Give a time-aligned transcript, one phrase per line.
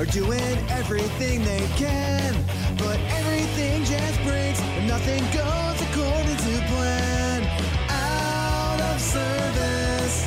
[0.00, 2.34] are doing everything they can.
[2.78, 7.44] But everything just breaks and nothing goes according to plan.
[7.90, 10.26] Out of service.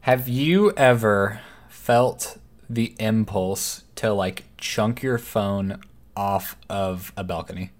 [0.00, 1.40] Have you ever
[1.70, 2.36] felt
[2.68, 5.80] the impulse to like chunk your phone
[6.14, 7.70] off of a balcony?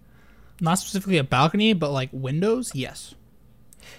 [0.59, 2.75] Not specifically a balcony, but like windows.
[2.75, 3.15] Yes.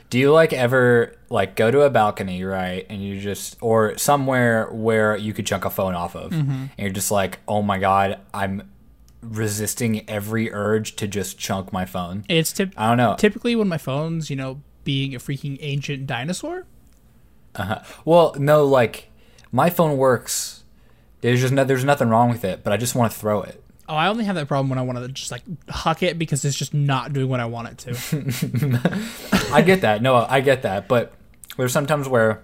[0.09, 2.85] Do you like ever like go to a balcony, right?
[2.89, 6.89] And you just or somewhere where you could chunk a phone off of, and you're
[6.89, 8.69] just like, oh my god, I'm
[9.21, 12.25] resisting every urge to just chunk my phone.
[12.29, 13.15] It's tip- I don't know.
[13.17, 16.65] typically when my phone's, you know, being a freaking ancient dinosaur.
[17.55, 17.81] Uh-huh.
[18.05, 19.09] Well, no, like
[19.51, 20.63] my phone works.
[21.21, 23.61] There's just no, there's nothing wrong with it, but I just want to throw it.
[23.89, 26.45] Oh, I only have that problem when I want to just like huck it because
[26.45, 29.49] it's just not doing what I want it to.
[29.51, 30.03] I get that.
[30.03, 30.87] No, I get that.
[30.87, 31.13] But
[31.57, 32.43] there's sometimes where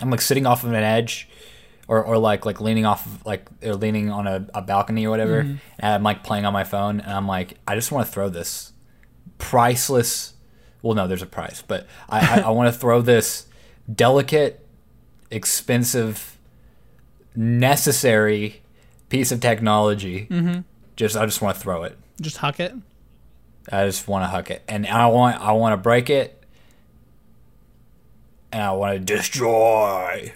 [0.00, 1.28] I'm like sitting off of an edge,
[1.88, 5.10] or, or like like leaning off of, like or leaning on a, a balcony or
[5.10, 5.56] whatever, mm-hmm.
[5.80, 8.28] and I'm like playing on my phone, and I'm like, I just want to throw
[8.28, 8.72] this
[9.38, 10.34] priceless.
[10.82, 13.46] Well, no, there's a price, but I I, I want to throw this
[13.92, 14.64] delicate,
[15.32, 16.38] expensive,
[17.34, 18.61] necessary
[19.12, 20.26] piece of technology.
[20.30, 20.62] Mm-hmm.
[20.96, 21.98] Just I just want to throw it.
[22.22, 22.72] just huck it.
[23.70, 26.42] I just want to huck it, and I want I want to break it,
[28.50, 30.32] and I want to destroy.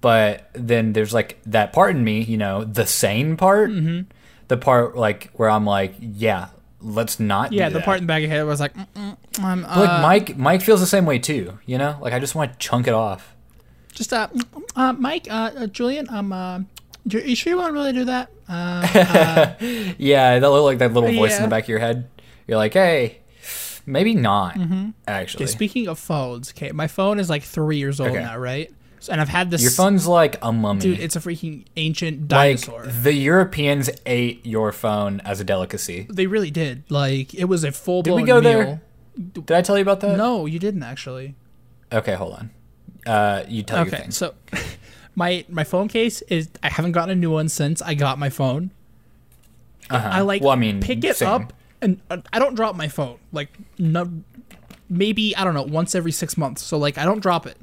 [0.00, 4.08] But then there's like that part in me, you know, the sane part, mm-hmm.
[4.48, 6.48] the part like where I'm like, yeah,
[6.80, 7.52] let's not.
[7.52, 9.90] Yeah, the part in the back of your head was like, Mm-mm, I'm, But, like
[9.90, 11.58] uh, Mike, Mike feels the same way too.
[11.66, 13.34] You know, like I just want to chunk it off.
[13.92, 16.60] just uh, mm, uh Mike, uh, uh Julian, um, uh,
[17.08, 18.30] you you sure you want to really do that?
[18.48, 19.54] Uh,
[19.98, 22.08] Yeah, that look like that little voice in the back of your head.
[22.46, 23.18] You're like, hey,
[23.86, 24.56] maybe not.
[25.08, 28.20] Actually, okay, speaking of phones, okay, my phone is like three years old Okay.
[28.22, 28.72] now, right?
[29.10, 29.62] And I've had this.
[29.62, 30.80] your phone's like a mummy.
[30.80, 30.98] dude.
[31.00, 32.86] It's a freaking ancient like dinosaur.
[32.86, 36.06] the Europeans ate your phone as a delicacy.
[36.10, 36.84] they really did.
[36.90, 38.42] Like it was a full Did we go meal.
[38.42, 38.82] there?
[39.32, 40.16] Did I tell you about that?
[40.16, 41.34] No, you didn't actually.
[41.92, 42.50] Okay, hold on.
[43.06, 44.10] Uh, you tell your Okay, thing.
[44.10, 44.34] so
[45.16, 48.30] my my phone case is I haven't gotten a new one since I got my
[48.30, 48.70] phone.
[49.90, 50.08] Uh-huh.
[50.12, 51.28] I like Well, I mean, pick it same.
[51.28, 53.18] up and uh, I don't drop my phone.
[53.32, 54.08] Like no,
[54.88, 56.62] maybe I don't know once every six months.
[56.62, 57.56] So like I don't drop it.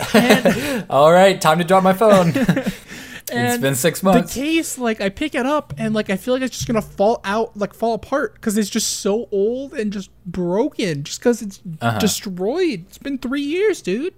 [0.90, 2.32] All right, time to drop my phone.
[3.32, 4.34] it's been six months.
[4.34, 6.80] The case, like I pick it up and like I feel like it's just gonna
[6.82, 11.42] fall out, like fall apart because it's just so old and just broken, just because
[11.42, 11.98] it's Uh-huh.
[11.98, 12.86] destroyed.
[12.88, 14.14] It's been three years, dude.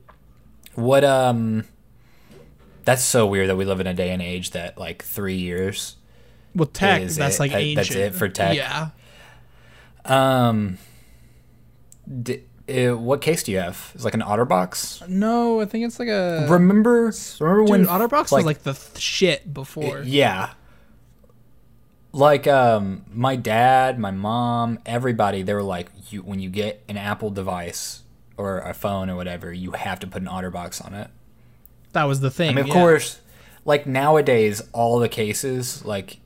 [0.77, 1.05] what?
[1.05, 1.65] Um,
[2.85, 5.97] that's so weird that we live in a day and age that like three years.
[6.55, 7.77] Well, tech, Is that's it- like that- ancient.
[7.89, 8.57] that's it for tech?
[8.57, 8.89] Yeah.
[10.05, 10.79] Um,
[12.23, 13.91] d- uh, what case do you have?
[13.95, 15.09] It's like an OtterBox.
[15.09, 16.47] No, I think it's like a.
[16.51, 17.13] remember?
[17.41, 20.03] Remember when Dude, OtterBox was like the th- shit before.
[20.05, 20.51] Yeah.
[22.15, 26.99] Like um my dad, my mom, everybody they were like you when you get an
[26.99, 28.03] Apple device
[28.37, 31.09] or a phone or whatever, you have to put an OtterBox on it.
[31.93, 32.51] That was the thing.
[32.51, 32.75] I mean, of yeah.
[32.75, 33.21] course,
[33.65, 36.19] like nowadays all the cases like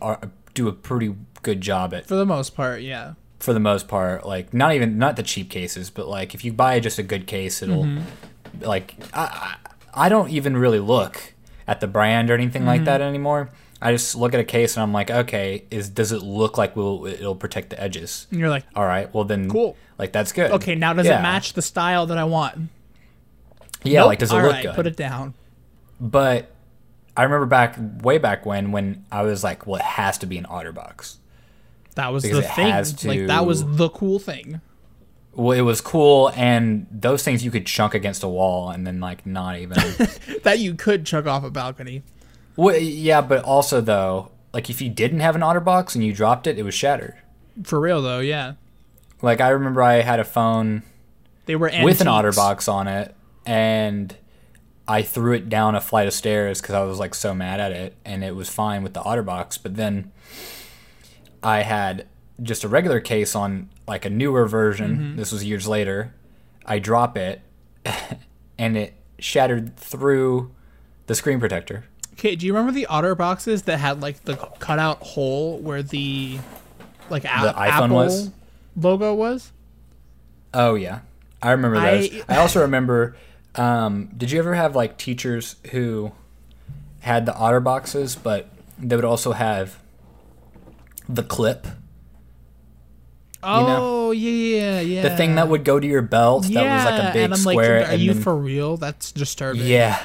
[0.00, 0.20] are
[0.54, 3.14] do a pretty good job at For the most part, yeah.
[3.40, 4.26] for the most part.
[4.26, 7.26] Like not even not the cheap cases, but like if you buy just a good
[7.26, 8.64] case, it'll Mm-hmm.
[8.64, 9.56] like I
[9.94, 11.34] I don't even really look
[11.66, 12.68] at the brand or anything Mm-hmm.
[12.68, 13.50] like that anymore.
[13.80, 16.76] I just look at a case and I'm like, okay, is does it look like
[16.76, 18.26] will it'll protect the edges?
[18.30, 19.76] And you're like, All right, well then, Cool.
[19.98, 20.50] Like that's good.
[20.52, 21.18] okay, now does Yeah.
[21.18, 22.68] it match the style that I want?
[23.84, 24.06] Yeah, Nope.
[24.08, 24.74] like does it All look right, good?
[24.74, 25.34] Put it down.
[26.00, 26.50] But
[27.16, 30.38] I remember back way back when when I was like, well, it has to be
[30.38, 31.16] an OtterBox.
[31.94, 32.68] That was the thing.
[32.70, 34.60] has Like that was the cool thing.
[35.34, 39.00] Well, it was cool, and those things you could chunk against a wall and then
[39.00, 39.78] like not even.
[40.42, 42.02] That you could chunk off a balcony.
[42.56, 46.46] well, yeah, but also though, like if you didn't have an OtterBox and you dropped
[46.46, 47.14] it, it was shattered.
[47.62, 48.54] For real though, yeah.
[49.22, 50.82] Like I remember I had a phone
[51.46, 52.36] They were with an antiques.
[52.36, 53.14] OtterBox on it,
[53.46, 54.14] and
[54.88, 57.72] I threw it down a flight of stairs because I was like so mad at
[57.72, 59.58] it, and it was fine with the OtterBox.
[59.62, 60.12] But then
[61.42, 62.06] I had
[62.42, 64.96] just a regular case on like a newer version.
[64.96, 65.16] Mm-hmm.
[65.16, 66.14] This was years later.
[66.64, 67.40] I drop it,
[68.58, 70.52] and it shattered through
[71.06, 71.84] the screen protector.
[72.14, 76.38] Okay, do you remember the otter boxes that had like the cutout hole where the
[77.10, 78.30] like a- The iPhone Apple was?
[78.76, 79.50] logo was?
[80.54, 81.00] Oh yeah,
[81.42, 82.12] I remember those.
[82.12, 83.16] I- I, also remember.
[83.54, 86.12] Um, did you ever have like teachers who
[87.00, 89.78] had the otter boxes, but they would also have
[91.08, 91.66] the clip?
[93.42, 94.10] Oh know?
[94.12, 95.02] yeah, yeah.
[95.02, 97.38] The thing that would go to your belt that was like a big and I'm
[97.40, 97.80] square.
[97.80, 98.76] like, are you then- for real?
[98.76, 99.66] That's disturbing.
[99.66, 100.00] Yeah.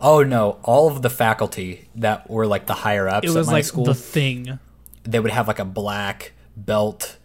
[0.00, 0.58] Oh no!
[0.62, 3.64] All of the faculty that were like the higher ups it was at my like
[3.64, 4.60] school, the thing.
[5.02, 7.16] they would have like a black belt,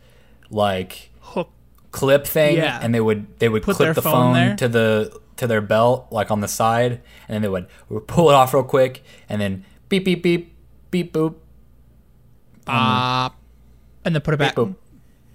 [0.49, 1.49] like Hook.
[1.91, 2.79] clip thing, Yeah.
[2.81, 6.07] and they would they would Put clip the phone phone, to the to their belt,
[6.09, 7.67] like on the side, and then they would,
[8.07, 10.55] pull it off real quick, and then beep beep beep
[10.89, 11.35] beep boop
[12.65, 13.29] Uh,
[14.05, 14.55] and then put it back.
[14.55, 14.75] boop,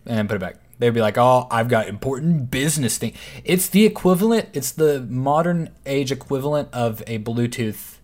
[0.07, 0.57] and then put it back.
[0.79, 3.13] They'd be like, "Oh, I've got important business thing."
[3.45, 4.49] It's the equivalent.
[4.53, 7.97] It's the modern age equivalent of a Bluetooth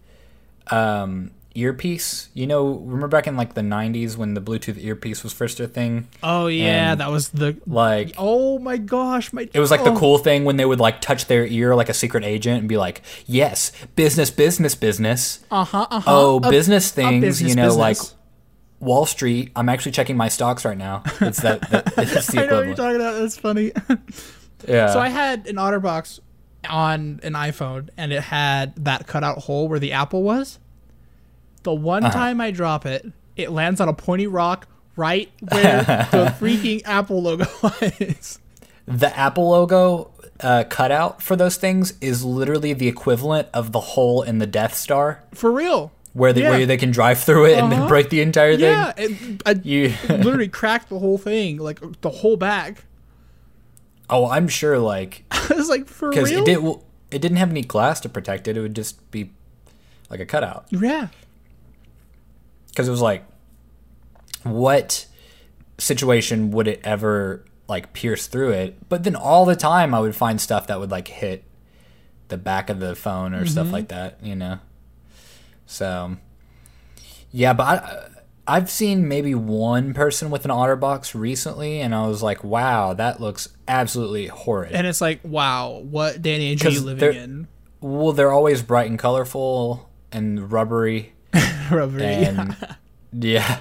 [0.71, 2.29] um, earpiece.
[2.35, 5.69] You know, remember back in like the '90s when the Bluetooth earpiece was first a
[5.69, 6.09] thing?
[6.23, 7.57] Oh yeah, And, that was the.
[7.67, 9.49] Like, Oh my gosh, my.
[9.53, 9.99] it was like the oh.
[9.99, 12.77] cool thing when they would like touch their ear like a secret agent and be
[12.77, 15.87] like, "Yes, business, business, business." Uh huh.
[15.91, 16.11] Uh huh.
[16.13, 17.43] Oh, business things.
[17.43, 17.99] you know, like.
[18.81, 19.51] Wall Street.
[19.57, 21.05] I'm actually checking my stocks right now.
[21.23, 21.63] It's that.
[21.71, 23.19] that it's the I know what you're talking about.
[23.19, 23.73] That's funny.
[24.69, 24.93] Yeah.
[24.93, 26.21] so I had an OtterBox
[26.69, 30.59] on an iPhone, and it had that cutout hole where the apple was.
[31.65, 32.13] The one Uh-huh.
[32.15, 33.05] time I drop it,
[33.37, 35.83] it lands on a pointy rock right where
[36.13, 38.39] the freaking Apple logo was.
[38.87, 44.23] the Apple logo uh, cutout for those things is literally the equivalent of the hole
[44.23, 45.91] in the Death Star, For real.
[46.13, 46.51] where they Yeah.
[46.51, 47.89] where they can drive through it and then Uh-huh.
[47.89, 48.61] break the entire thing.
[48.65, 49.95] Yeah, it, I You.
[50.09, 52.85] literally cracked the whole thing, like the whole back.
[54.11, 56.59] oh, I'm sure, like, I was like, for real, because it did.
[57.11, 58.57] It didn't have any glass to protect it.
[58.57, 59.31] It would just be
[60.11, 60.67] like a cutout.
[60.71, 61.09] yeah.
[62.75, 63.25] Because it was like,
[64.43, 65.07] what
[65.79, 68.89] situation would it ever like pierce through it?
[68.89, 71.45] But then all the time, I would find stuff that would like hit
[72.29, 73.75] the back of the phone or stuff mm-hmm.
[73.75, 74.19] like that.
[74.23, 74.59] You know.
[75.67, 76.17] So,
[77.31, 78.09] yeah, but I,
[78.47, 83.21] I've seen maybe one person with an OtterBox recently, and I was like, "Wow, that
[83.21, 87.49] looks absolutely horrid." And it's like, wow, what day and age are you living in?
[87.85, 91.13] well, they're always bright and colorful and rubbery,
[91.71, 92.05] Rubbery.
[92.05, 92.57] and
[93.13, 93.61] yeah,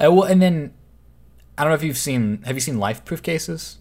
[0.00, 0.72] Uh, well, and then
[1.58, 2.42] I don't know if you've seen.
[2.44, 3.78] Have you seen LifeProof cases?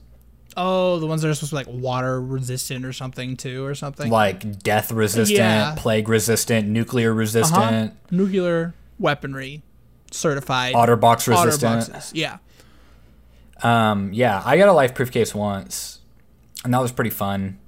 [0.58, 3.74] Oh, the ones that are supposed to be like water resistant or something too, or
[3.76, 4.12] something.
[4.12, 5.76] Like death resistant, Yeah.
[5.78, 7.20] plague resistant, nuclear Uh-huh.
[7.20, 9.62] resistant, Nuclear weaponry
[10.12, 10.74] certified.
[10.76, 12.12] OtterBox Otter resistant.
[12.14, 12.38] Yeah.
[13.64, 16.00] Um, yeah, I got a LifeProof case once,
[16.66, 17.60] and that was pretty fun.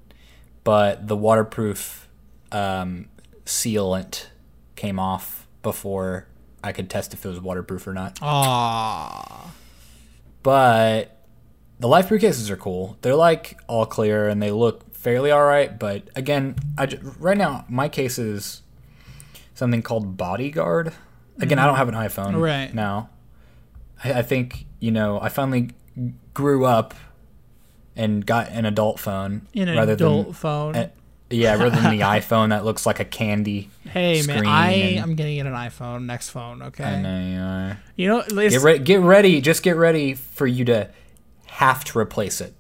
[0.64, 2.08] But the waterproof
[2.52, 3.08] um,
[3.46, 4.28] sealant
[4.76, 6.28] came off before
[6.64, 8.20] I could test if it was waterproof or not.
[8.22, 9.52] Ah.
[10.44, 11.18] But
[11.80, 12.98] the LifeProof cases are cool.
[13.02, 15.78] They're like all clear and they look fairly all right.
[15.78, 18.62] But again, I ju- right now my case is
[19.54, 20.94] something called Bodyguard.
[21.42, 22.74] Again, I don't have an iPhone Right.
[22.74, 23.10] now.
[24.04, 25.72] I, I think you know I finally
[26.34, 26.94] grew up
[27.96, 30.76] and got an adult phone an rather adult than phone.
[30.76, 30.88] eh,
[31.34, 33.70] yeah, rather than the iPhone that looks like a candy.
[33.84, 36.62] hey man, screen I am getting an iPhone next phone.
[36.62, 36.84] Okay.
[36.84, 37.80] I know you are.
[37.96, 38.80] You know, Get ready.
[38.80, 39.42] Get ready.
[39.42, 40.90] Just get ready for you to
[41.48, 42.54] have to replace it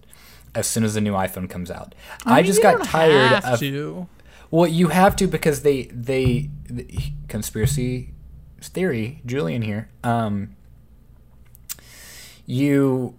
[0.56, 1.96] as soon as the new iPhone comes out.
[2.26, 3.60] I, mean, just you got tired have of.
[3.60, 4.08] to.
[4.52, 6.88] Well, you have to because they they the,
[7.28, 8.14] conspiracy
[8.62, 9.22] theory.
[9.26, 9.90] Julian here.
[10.04, 10.56] Um,
[12.46, 13.18] you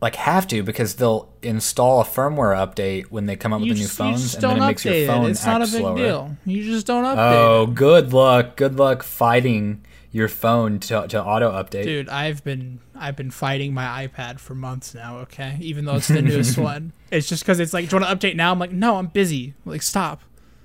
[0.00, 3.76] like have to because they'll install a firmware update when they come up You with
[3.78, 5.30] the new phones, and then it makes your phone it.
[5.32, 5.96] It's act not a big slower.
[5.96, 6.36] deal.
[6.46, 7.74] You just don't update Oh, it.
[7.74, 8.56] good luck.
[8.56, 11.84] Good luck fighting your phone to, to auto update.
[11.84, 15.18] Dude, I've been I've been fighting my iPad for months now.
[15.18, 18.20] Okay, even though it's the newest one, it's just because it's like, do you want
[18.20, 18.52] to update now?
[18.52, 19.54] I'm like, no, I'm busy.
[19.66, 20.22] Like, stop.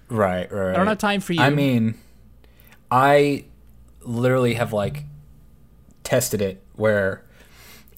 [0.10, 0.74] Right, right.
[0.74, 1.42] I don't have time for you.
[1.42, 1.96] I mean,
[2.90, 3.46] I
[4.02, 5.04] literally have like
[6.04, 7.25] tested it where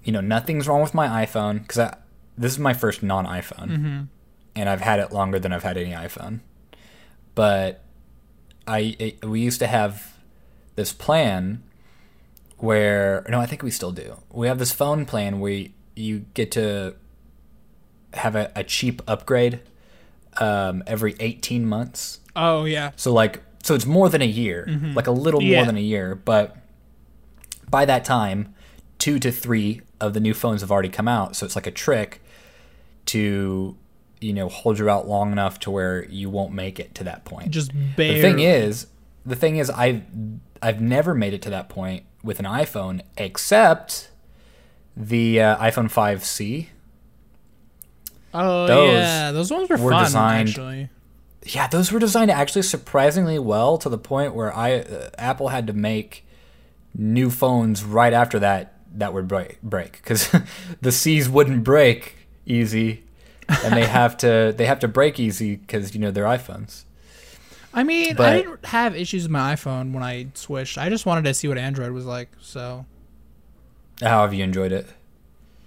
[0.07, 1.91] you know nothing's wrong with my iPhone because
[2.37, 4.01] this is my first non-iPhone, Mm-hmm.
[4.55, 6.39] and I've had it longer than I've had any iPhone.
[7.35, 7.83] But
[8.65, 9.93] I it, we used to have
[10.75, 11.61] this plan
[12.57, 14.17] where no, I think we still do.
[14.31, 16.95] We have this phone plan where you get to
[18.13, 19.59] have a, a cheap upgrade
[20.37, 22.19] um, every 18 months.
[22.35, 25.57] oh yeah, So like so it's more than a year, like a little Yeah.
[25.57, 26.55] more than a year, but
[27.69, 28.53] by that time,
[28.99, 31.71] 2 to 3 of the new phones have already come out, so it's like a
[31.71, 32.21] trick
[33.07, 33.75] to
[34.19, 37.23] you know hold you out long enough to where you won't make it to that
[37.25, 37.51] point.
[37.51, 38.87] just the thing is,
[39.25, 40.03] the thing is I've
[40.61, 44.09] I've never made it to that point with an iPhone except
[44.95, 46.67] the uh, iPhone 5C.
[48.33, 50.89] oh those yeah, those ones were, were fun designed- actually.
[51.45, 55.67] Yeah, those were designed actually surprisingly well to the point where I uh, Apple had
[55.67, 56.25] to make
[56.93, 60.29] new phones right after that that would break because
[60.81, 63.03] the C's wouldn't break easy,
[63.63, 66.83] and they have to they have to break easy because you know they're iPhones.
[67.73, 70.77] I mean, But- I didn't have issues with my iPhone when I switched.
[70.77, 72.29] I just wanted to see what Android was like.
[72.41, 72.85] So,
[74.01, 74.87] How have you enjoyed it?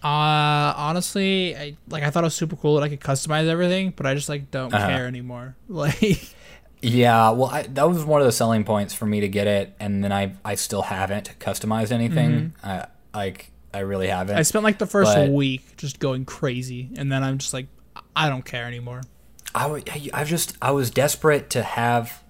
[0.02, 3.92] uh, honestly, I like I thought it was super cool that I could customize everything,
[3.94, 4.86] but I just like don't Uh-huh.
[4.88, 5.56] care anymore.
[5.68, 6.34] Like,
[6.82, 9.74] Yeah, well, I, that was one of the selling points for me to get it,
[9.78, 12.54] and then I I still haven't customized anything.
[12.64, 14.36] I like I really haven't.
[14.36, 17.66] I spent like the first But- week just going crazy, and then I'm just like,
[18.16, 19.02] I don't care anymore.
[19.54, 19.82] I w-
[20.14, 22.22] I just I was desperate to have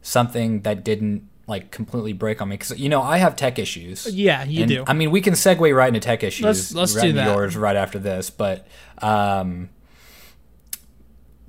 [0.00, 4.06] something that didn't like completely break on me because you know I have tech issues.
[4.06, 4.84] Yeah, you And, do.
[4.86, 6.44] I mean, we can segue right into tech issues.
[6.44, 7.26] Let's- let's right do that.
[7.34, 8.30] yours right after this.
[8.30, 8.66] But
[8.98, 9.68] um,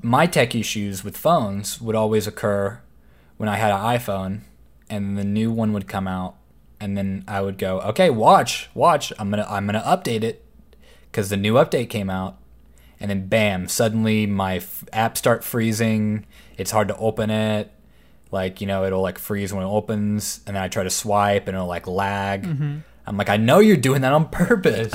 [0.01, 2.81] my tech issues with phones would always occur
[3.37, 4.41] when I had an iPhone,
[4.89, 6.35] and the new one would come out,
[6.83, 9.13] and then I would go, "Okay, watch, watch.
[9.17, 10.43] I'm gonna I'm gonna update it
[11.11, 12.37] because the new update came out."
[12.99, 13.67] And then, bam!
[13.67, 16.25] Suddenly, my f- app start freezing.
[16.57, 17.71] It's hard to open it
[18.31, 21.47] like you know it'll like freeze when it opens and then i try to swipe
[21.47, 22.77] and it'll like lag Mm-hmm.
[23.05, 24.91] i'm like i know you're doing that on purpose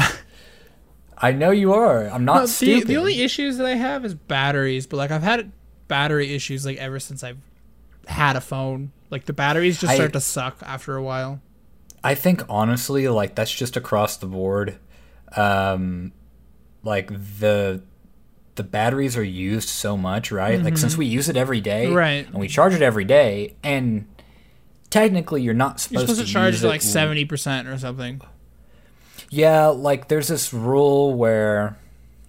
[1.18, 4.04] i know you are i'm not No, the, stupid the only issues that I have
[4.04, 5.52] is batteries, but like I've had
[5.86, 7.38] battery issues like ever since I've
[8.08, 8.90] had a phone.
[9.10, 11.40] Like the batteries just I- start to suck after a while.
[12.04, 14.78] I think honestly like that's just across the board
[15.36, 16.12] um
[16.82, 17.82] like the
[18.54, 21.94] the batteries are used so much right like since we use it every day Mm-hmm.
[21.94, 22.26] Right.
[22.26, 24.06] and we charge it every day and
[24.90, 27.78] technically you're not You're supposed, supposed to charge use it it like seventy percent or
[27.78, 28.20] something.
[29.30, 31.78] Yeah, like there's this rule where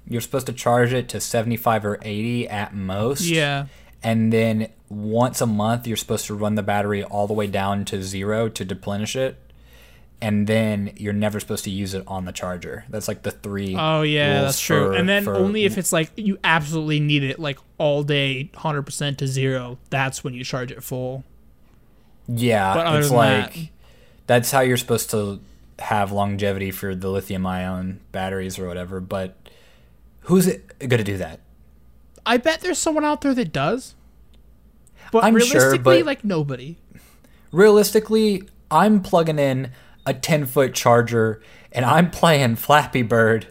[0.05, 3.21] you're supposed to charge it to 75 or 80 at most.
[3.21, 3.67] Yeah.
[4.03, 7.85] And then once a month, you're supposed to run the battery all the way down
[7.85, 9.37] to zero to deplenish it.
[10.21, 12.83] And then you're never supposed to use it on the charger.
[12.89, 13.75] That's like the three.
[13.77, 14.87] Oh yeah, that's true.
[14.89, 18.51] for- and then for- only if it's like you absolutely need it like all day,
[18.55, 19.77] hundred percent to zero.
[19.89, 21.23] That's when you charge it full.
[22.27, 23.69] Yeah, But other it's than like that-
[24.27, 25.39] that's how you're supposed to
[25.79, 28.99] have longevity for the lithium ion batteries or whatever.
[28.99, 29.35] But
[30.23, 31.39] who's it going to do that?
[32.25, 33.95] I bet there's someone out there that does.
[35.13, 36.75] But I'm sure, realistically, but- like nobody.
[37.51, 39.71] realistically, I'm plugging in
[40.09, 43.47] a 10 foot charger and I'm playing Flappy Bird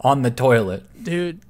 [0.00, 1.40] on the toilet Dude,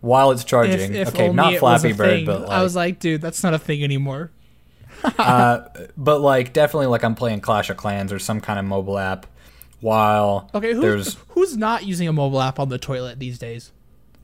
[0.00, 0.94] while it's charging.
[0.94, 2.26] if okay, not it was a Flappy Bird, thing.
[2.26, 4.32] but like, I was like, dude, that's not a thing anymore.
[5.18, 8.98] uh, but like definitely like I'm playing Clash of Clans or some kind of mobile
[8.98, 9.26] app
[9.80, 13.72] while Okay, who's there's who's not using a mobile app on the toilet these days?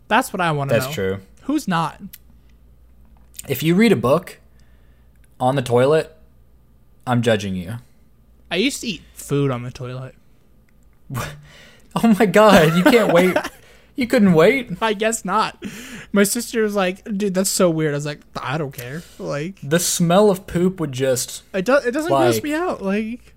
[0.08, 0.82] That's what I want to know.
[0.82, 1.20] that's true.
[1.42, 2.00] Who's not?
[3.48, 4.40] If you read a book
[5.38, 6.16] on the toilet,
[7.06, 7.76] I'm judging you.
[8.50, 10.14] I used to eat food on the toilet.
[12.00, 13.36] Oh my god, you can't wait.
[13.96, 14.70] You couldn't wait.
[14.80, 15.60] I guess not.
[16.12, 19.58] My sister was like, "Dude, that's so weird." I was like, "I don't care." Like,
[19.62, 21.86] The smell of poop would just it does.
[21.86, 22.82] It doesn't gross me out.
[22.82, 23.34] Like,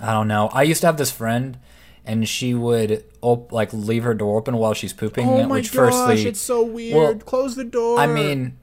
[0.00, 0.48] I don't know.
[0.52, 1.58] I used to have this friend,
[2.04, 5.26] and she would op- like leave her door open while she's pooping.
[5.26, 6.96] oh my which, gosh, firstly, it's so weird.
[6.96, 7.98] well, Close the door.
[8.00, 8.58] I mean,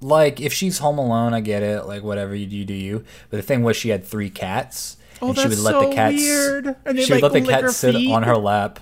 [0.00, 1.86] like if she's home alone, I get it.
[1.86, 3.04] Like whatever you do, do you.
[3.30, 5.94] But the thing was, she had three cats, oh, and she would let so the
[5.94, 6.16] cats.
[6.16, 6.76] weird.
[6.84, 8.12] And they She would like let the lick her cat sit feet.
[8.12, 8.80] on her lap.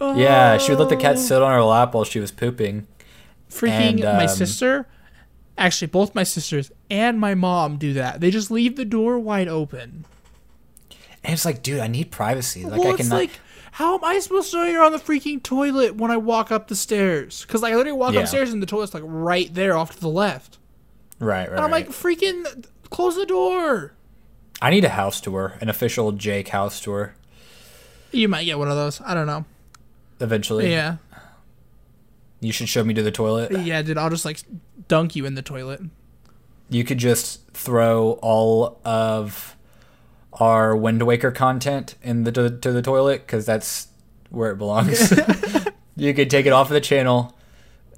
[0.00, 1.20] Yeah, she would let the cat Oh.
[1.20, 2.86] sit on her lap while she was pooping.
[3.50, 4.86] Freaking and, my um, sister.
[5.56, 8.20] Actually, both my sisters and my mom do that.
[8.20, 10.04] They just leave the door wide open.
[11.22, 12.64] And it's like, dude, I need privacy.
[12.64, 13.14] Like well, I cannot.
[13.16, 13.30] like,
[13.78, 16.68] how am I supposed to know you're on the freaking toilet when I walk up
[16.68, 17.42] the stairs?
[17.42, 18.20] Because like I literally walk Yeah.
[18.20, 20.58] upstairs and the toilet's like right there off to the left,
[21.18, 21.56] right, right.
[21.56, 21.86] and I'm right.
[21.86, 23.94] like, freaking close the door.
[24.62, 27.16] I need a house tour, an official Jake house tour.
[28.12, 29.00] You might get one of those.
[29.00, 29.44] I don't know.
[30.20, 30.98] Eventually, Yeah,
[32.40, 33.50] you should show me to the toilet.
[33.64, 33.98] yeah, dude.
[33.98, 34.40] I'll just like
[34.86, 35.80] dunk you in the toilet.
[36.70, 39.56] you could just throw all of
[40.40, 43.88] our Wind Waker content in the to, to the toilet because that's
[44.30, 45.12] where it belongs.
[45.96, 47.36] you could take it off of the channel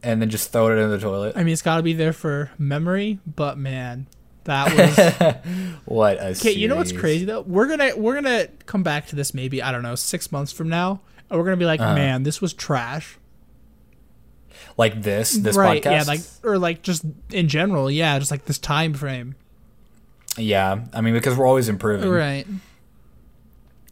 [0.03, 1.37] and then just throw it in the toilet.
[1.37, 4.07] I mean, it's got to be there for memory, but man,
[4.45, 7.41] that was what a Okay, you know what's crazy though?
[7.41, 10.69] We're gonna we're gonna come back to this maybe I don't know six months from
[10.69, 11.95] now, and we're gonna be like, Uh-huh.
[11.95, 13.19] man, this was trash.
[14.77, 15.83] Like this, this right?
[15.83, 15.91] podcast.
[15.91, 19.35] Yeah, like or like just in general, yeah, just like this time frame.
[20.37, 20.81] Yeah.
[20.93, 22.11] I mean, because we're always improving.
[22.11, 22.47] Right,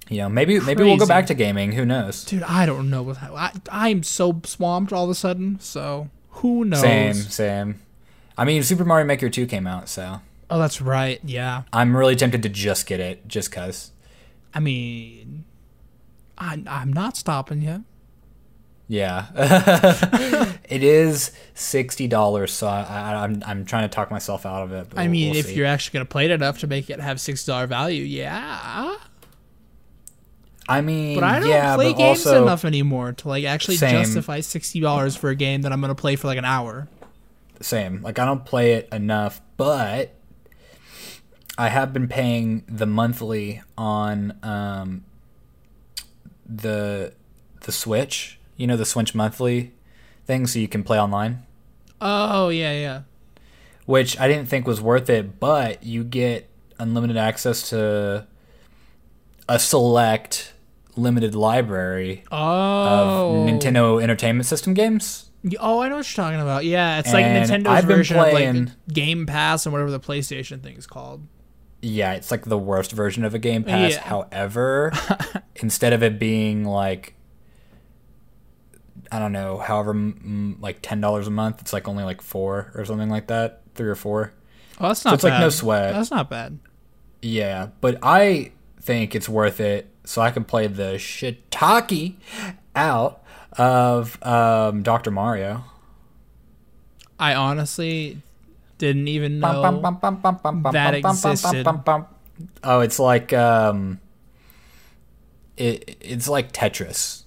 [0.08, 1.72] You know, maybe maybe we'll go back to gaming.
[1.72, 2.24] Who knows?
[2.24, 2.42] dude.
[2.42, 5.58] I don't know I, I'm so swamped all of a sudden.
[5.60, 6.80] So who knows?
[6.80, 7.80] Same, same.
[8.36, 10.20] I mean, Super Mario Maker 2 came out, so
[10.50, 11.20] Oh, that's right.
[11.24, 11.62] Yeah.
[11.72, 13.92] I'm really tempted to just get it, just cause.
[14.52, 15.44] I mean,
[16.38, 17.84] I, I'm not stopping you.
[18.86, 19.26] Yeah,
[20.68, 22.52] it is sixty dollars.
[22.52, 24.90] So I, I, I'm I'm trying to talk myself out of it.
[24.90, 25.54] but I mean, we'll if see.
[25.54, 28.96] you're actually gonna play it enough to make it have six dollar value, yeah.
[30.68, 34.02] I mean, But I don't yeah, play games also, enough anymore to like actually Same.
[34.02, 36.88] justify sixty dollars for a game that I'm gonna play for like an hour.
[37.60, 38.02] Same.
[38.02, 40.14] Like I don't play it enough, but
[41.56, 45.04] I have been paying the monthly on um
[46.46, 47.14] the
[47.62, 48.38] the Switch.
[48.56, 49.72] You know the Switch monthly
[50.26, 51.42] thing, so you can play online.
[52.00, 53.02] Oh yeah, yeah.
[53.86, 58.26] Which I didn't think was worth it, but you get unlimited access to
[59.48, 60.52] a select
[60.96, 65.30] limited library Oh, of Nintendo Entertainment System games.
[65.60, 66.64] Oh, I know what you're talking about.
[66.64, 70.62] Yeah, it's like And Nintendo's I've version of like Game Pass and whatever the PlayStation
[70.62, 71.26] thing is called.
[71.82, 73.92] Yeah, it's like the worst version of a Game Pass.
[73.92, 74.00] Yeah.
[74.00, 74.92] However,
[75.56, 77.14] instead of it being like
[79.12, 82.72] I don't know, however m- like ten dollars a month, it's like only like four
[82.74, 84.32] or something like that, three or four.
[84.80, 85.52] Oh, that's not it's like no bad.
[85.52, 85.92] sweat.
[85.94, 86.58] That's not bad.
[87.22, 92.14] Yeah, but I think it's worth it, so I can play the shiitake
[92.74, 95.64] out of um, Doctor Mario.
[97.18, 98.20] I honestly
[98.78, 99.62] didn't even know.
[100.72, 101.64] that existed.
[102.64, 104.00] Oh, it's like um,
[105.56, 107.22] it it's like Tetris.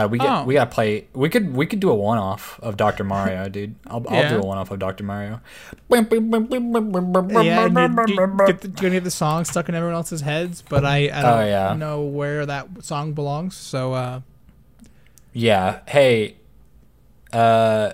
[0.00, 0.44] God, we get Oh.
[0.44, 1.06] we gotta play.
[1.14, 3.74] We could we could do a one off of Doctor Mario, dude.
[3.86, 5.40] I'll, I'll do a one off of Doctor Mario.
[5.88, 7.74] Yeah, and
[8.08, 11.22] you, get the, gonna get the song stuck in everyone else's heads, but I, I
[11.22, 11.74] don't Oh, yeah.
[11.74, 13.56] know where that song belongs.
[13.56, 14.20] So uh,
[15.32, 15.80] Yeah.
[15.86, 16.36] Hey,
[17.32, 17.92] uh,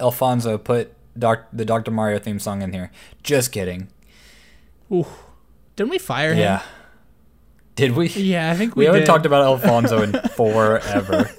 [0.00, 2.90] Alfonso, put Doc, the Doctor Mario theme song in here.
[3.22, 3.88] Just kidding.
[4.92, 5.06] ooh,
[5.76, 6.38] didn't we fire him?
[6.40, 6.62] Yeah.
[7.76, 8.08] Did we?
[8.08, 9.06] yeah, I think We, we, haven't did.
[9.06, 11.30] talked about Alfonso in forever.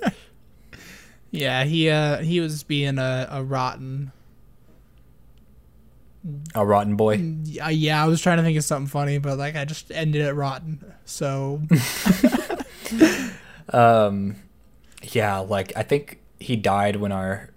[1.31, 4.11] Yeah, he uh he was being a, a rotten.
[6.55, 7.13] A rotten boy.
[7.43, 10.21] Yeah, yeah, I was trying to think of something funny, but like I just ended
[10.25, 10.93] it rotten.
[11.05, 11.61] So
[13.69, 14.35] Um,
[15.11, 17.49] yeah, like I think he died when our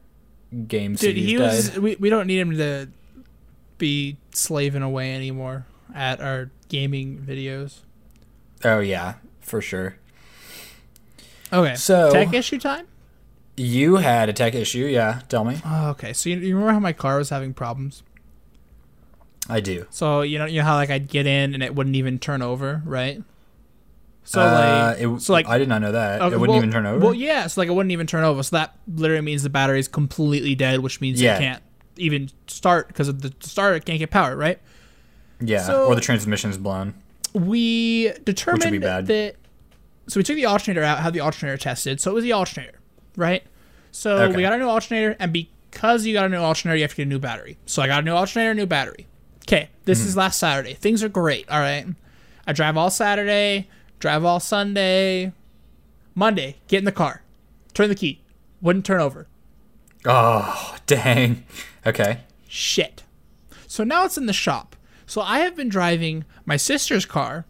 [0.66, 1.42] game dude, he died.
[1.46, 1.78] was.
[1.78, 2.88] We, we don't need him to
[3.78, 7.80] be slaving away anymore at our gaming videos.
[8.64, 9.96] Oh yeah, for sure.
[11.52, 12.86] Okay, So- tech issue time.
[13.56, 15.20] You had a tech issue, yeah?
[15.28, 15.60] Tell me.
[15.66, 18.02] Oh, okay, so you, you remember how my car was having problems?
[19.48, 19.86] I do.
[19.90, 22.40] So you know you know how like I'd get in and it wouldn't even turn
[22.40, 23.22] over, right?
[24.22, 26.22] So uh, like it, so like I did not know that.
[26.22, 27.04] okay, it wouldn't well- even turn over.
[27.04, 28.42] Well, yeah, so like it wouldn't even turn over.
[28.44, 31.36] So that literally means the battery is completely dead, which means Yeah.
[31.36, 31.62] it can't
[31.96, 34.58] even start because of the starter can't get power, right?
[35.40, 36.94] yeah, so- or the transmission's blown.
[37.34, 39.36] We determined that
[40.08, 42.00] so we took the alternator out, had the alternator tested.
[42.00, 42.80] So it was the alternator,
[43.16, 43.44] right?
[43.92, 44.36] So Okay.
[44.36, 46.96] we got a new alternator, and because you got a new alternator, you have to
[46.96, 47.58] get a new battery.
[47.66, 49.06] So I got a new alternator, new battery.
[49.46, 50.08] Okay, this Mm-hmm.
[50.08, 50.74] is last Saturday.
[50.74, 51.48] Things are great.
[51.48, 51.86] All right,
[52.46, 53.68] I drive all Saturday,
[54.00, 55.32] drive all Sunday,
[56.14, 56.56] Monday.
[56.68, 57.22] Get in the car,
[57.74, 58.20] turn the key,
[58.60, 59.28] wouldn't turn over.
[60.04, 61.44] Oh, dang.
[61.86, 62.20] Okay.
[62.48, 63.02] Shit.
[63.68, 64.74] So now it's in the shop.
[65.10, 67.44] So I have been driving my sister's car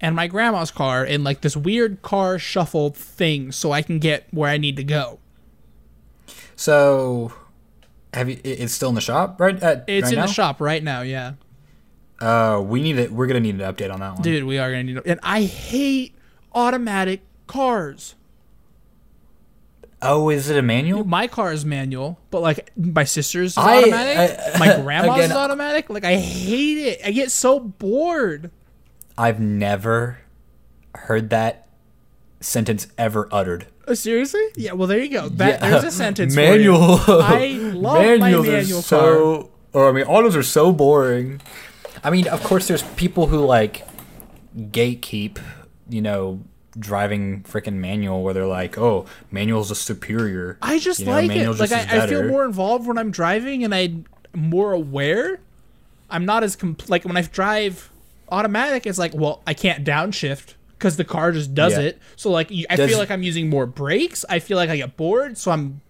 [0.00, 4.26] and my grandma's car in like this weird car shuffle thing so I can get
[4.30, 5.18] where I need to go.
[6.56, 7.34] So,
[8.14, 8.40] have you?
[8.42, 9.62] It's still in the shop, right?
[9.62, 10.26] At, It's right in now?
[10.26, 11.34] the shop right now, yeah.
[12.18, 13.12] Uh, we need it.
[13.12, 14.22] We're gonna need an update on that one.
[14.22, 16.14] Dude, we are going to need And I hate
[16.54, 18.14] automatic cars.
[20.02, 21.04] Oh, is it a manual?
[21.04, 24.38] My car is manual, but like my sister's is I- automatic.
[24.54, 25.88] I- my grandma's again- automatic.
[25.90, 27.00] Like I hate it.
[27.04, 28.50] I get so bored.
[29.16, 30.18] I've never
[30.94, 31.68] heard that
[32.40, 33.66] sentence ever uttered.
[33.86, 34.42] Uh, seriously?
[34.56, 34.72] Yeah.
[34.72, 35.28] Well, there you go.
[35.28, 35.70] That, Yeah.
[35.70, 36.34] There's a sentence.
[36.34, 36.98] Manual.
[37.06, 39.48] I love my Manuals are manual car.
[39.74, 41.40] Or I mean, autos are so boring.
[42.04, 43.86] I mean, of course, there's people who like
[44.56, 45.38] gatekeep.
[45.88, 46.40] You know,
[46.78, 51.30] driving freaking manual where they're like, "Oh, manual's a superior." I just You know, like
[51.30, 51.48] it.
[51.58, 55.40] Like I, I feel more involved when I'm driving, and I'm more aware.
[56.10, 57.90] I'm not as compl- like when I drive
[58.30, 58.86] automatic.
[58.86, 61.80] It's like, well, I can't downshift because the car just does Yeah.
[61.84, 61.98] it.
[62.16, 64.24] So like, I Does- feel like I'm using more brakes.
[64.28, 65.80] I feel like I get bored, so I'm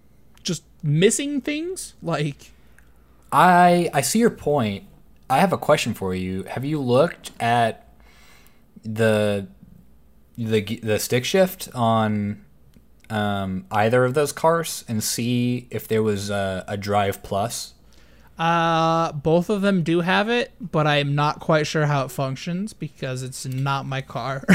[0.42, 1.94] just missing things.
[2.02, 2.50] Like,
[3.32, 4.84] I I see your point.
[5.30, 6.42] I have a question for you.
[6.44, 7.88] Have you looked at
[8.84, 9.46] the
[10.46, 12.44] the the stick shift on
[13.10, 17.74] um, either of those cars and see if there was a, a drive plus?
[18.38, 22.72] uh, both of them do have it, but I'm not quite sure how it functions
[22.72, 24.42] because it's not my car.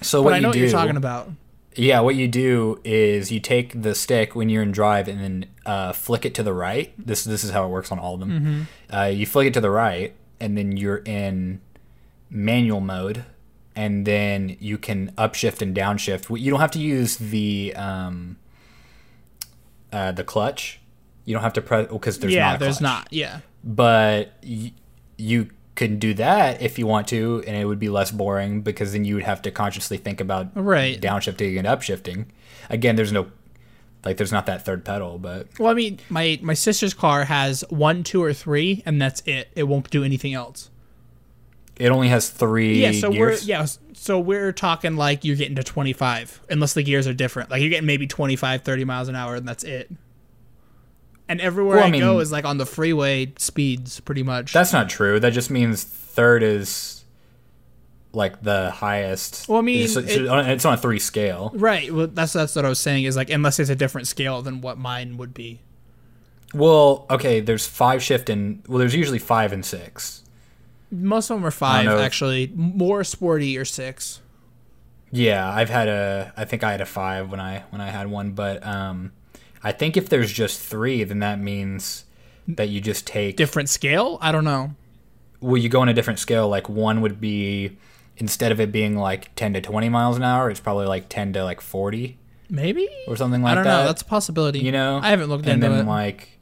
[0.00, 0.58] So what I know you what do?
[0.60, 1.30] you're talking about.
[1.76, 5.46] Yeah, what you do is you take the stick when you're in drive and then
[5.64, 6.92] uh, flick it to the right.
[6.98, 8.30] This this is how it works on all of them.
[8.30, 8.94] Mm-hmm.
[8.94, 11.62] Uh, you flick it to the right, and then you're in
[12.28, 13.24] manual mode,
[13.76, 16.38] and then you can upshift and downshift.
[16.40, 18.36] You don't have to use the um,
[19.92, 20.80] uh, the clutch.
[21.24, 22.60] You don't have to press because there's yeah, not.
[22.60, 23.08] There's not.
[23.10, 23.40] Yeah.
[23.62, 24.72] But y-
[25.16, 28.92] you can do that if you want to, and it would be less boring because
[28.92, 31.00] then you would have to consciously think about Right.
[31.00, 32.26] downshifting and upshifting.
[32.70, 33.26] Again, there's no
[34.04, 37.64] like there's not that third pedal, but Well, I mean, my my sister's car has
[37.70, 39.48] one, two, or three, and that's it.
[39.56, 40.68] It won't do anything else.
[41.76, 43.42] It only has three Yeah, so gears.
[43.42, 47.50] we're yeah, so we're talking like you're getting to 25, unless the gears are different.
[47.50, 49.90] Like you're getting maybe 25, 30 miles an hour, and that's it.
[51.28, 54.52] And everywhere Well, I I, go is like on the freeway speeds, pretty much.
[54.52, 55.18] That's not true.
[55.18, 57.04] That just means third is
[58.12, 59.48] like the highest.
[59.48, 61.50] Well, I mean, it's, it- on, it's on a three scale.
[61.54, 61.92] right.
[61.92, 63.04] Well, that's that's what I was saying.
[63.04, 65.60] Is like unless it's a different scale than what mine would be.
[66.52, 70.22] Well, okay, there's five shift and well, there's usually five and six.
[70.94, 72.52] Most of them are five, actually.
[72.54, 74.20] More sporty or six.
[75.10, 76.32] Yeah, I've had a.
[76.36, 79.12] I think I had a five when I when I had one, but um,
[79.62, 82.04] I think if there's just three, then that means
[82.48, 83.36] that you just take.
[83.36, 84.18] Different scale?
[84.20, 84.74] I don't know.
[85.40, 86.48] well, you go on a different scale.
[86.48, 87.76] Like one would be
[88.16, 91.32] instead of it being like ten to twenty miles an hour, it's probably like ten
[91.34, 92.18] to like forty
[92.50, 93.80] Maybe or something like I don't that.
[93.82, 93.86] know.
[93.86, 94.58] That's a possibility.
[94.60, 95.00] you know.
[95.02, 95.70] I haven't looked and into it.
[95.70, 96.33] And then like.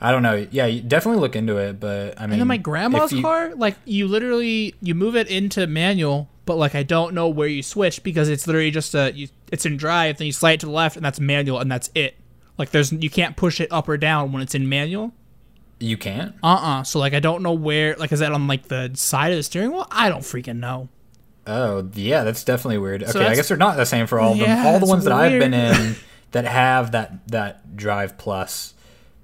[0.00, 0.46] I don't know.
[0.50, 3.52] Yeah, you definitely look into it, but I mean, And then my grandma's you- car,
[3.56, 7.62] like you literally you move it into manual, but like I don't know where you
[7.62, 10.66] switch because it's literally just a you, it's in drive, then you slide it to
[10.66, 12.16] the left, and that's manual, and that's it.
[12.58, 15.12] Like there's you can't push it up or down when it's in manual.
[15.80, 16.34] you can't.
[16.42, 19.32] Uh uh So like I don't know where like is that on like the side
[19.32, 19.86] of the steering wheel?
[19.90, 20.88] I don't freaking know.
[21.46, 23.02] Oh, yeah, that's definitely weird.
[23.02, 24.66] Okay, I guess they're not the same for all of them.
[24.66, 25.96] All the ones that I've been in
[26.32, 28.74] that have that that Drive Plus,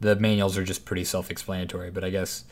[0.00, 1.90] the manuals are just pretty self-explanatory.
[1.90, 2.44] But I guess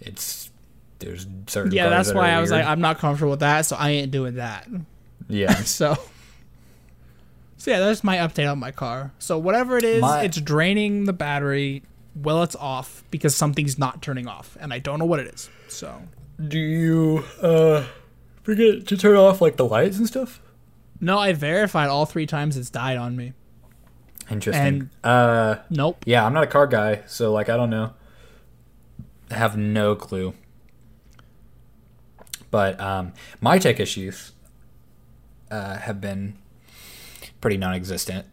[0.00, 0.50] it's
[0.98, 1.72] there's certain.
[1.72, 2.64] Yeah, that's that why I was weird.
[2.64, 4.68] like I'm not comfortable with that, so I ain't doing that.
[5.28, 5.54] yeah.
[5.64, 5.96] So,
[7.56, 9.12] so yeah, that's my update on my car.
[9.18, 11.82] So whatever it is, My- it's draining the battery
[12.14, 15.50] while it's off because something's not turning off, and I don't know what it is.
[15.68, 16.02] So
[16.48, 17.86] Do you uh
[18.42, 20.40] forget to turn off like the lights and stuff?
[21.00, 23.32] no, I verified all three times it's died on me.
[24.30, 24.66] Interesting.
[24.66, 26.02] And- uh, Nope.
[26.06, 27.92] yeah, I'm not a car guy, so like I don't know.
[29.30, 30.34] I have no clue.
[32.50, 34.32] But um, my tech issues
[35.50, 36.36] uh, have been
[37.40, 38.26] pretty non-existent,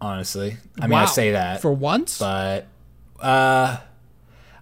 [0.00, 0.56] honestly.
[0.80, 2.66] I mean, I say that, For once, but
[3.20, 3.76] uh,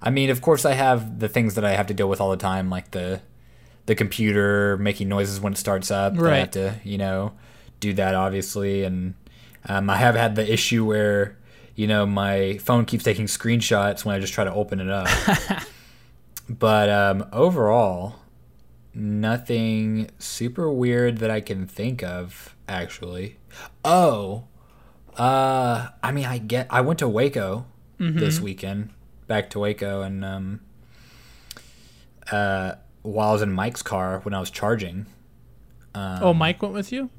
[0.02, 2.30] I mean, of course, I have the things that I have to deal with all
[2.30, 3.20] the time, like the
[3.86, 6.14] the computer making noises when it starts up.
[6.14, 6.38] that I Right.
[6.38, 7.32] have to, you know,
[7.78, 9.14] do that obviously, and
[9.68, 11.36] um, I have had the issue where
[11.74, 15.08] you know my phone keeps taking screenshots when I just try to open it up.
[16.48, 18.16] but um, overall,
[18.94, 22.54] nothing super weird that I can think of.
[22.68, 23.36] Actually,
[23.84, 24.44] oh,
[25.16, 26.66] uh, I mean, I get.
[26.70, 27.66] I went to Waco
[27.98, 28.90] this weekend,
[29.26, 30.60] back to Waco, and um,
[32.30, 35.06] uh, while I was in Mike's car when I was charging,
[36.22, 37.10] oh, Mike went with you.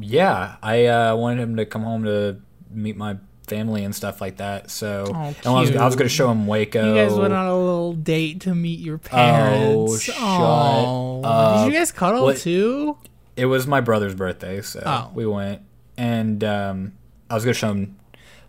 [0.00, 2.38] Yeah, I uh, wanted him to come home to
[2.70, 3.16] meet my
[3.48, 4.70] family and stuff like that.
[4.70, 6.86] So, Oh, and I was, I was going to show him Waco.
[6.88, 10.02] You guys went on a little date to meet your parents.
[10.02, 11.20] shut Aw.
[11.22, 11.64] up.
[11.66, 12.96] Did you guys cuddle too?
[13.36, 15.10] It was my brother's birthday, so Oh.
[15.14, 15.62] we went,
[15.96, 16.92] and um,
[17.28, 17.96] I was gonna show him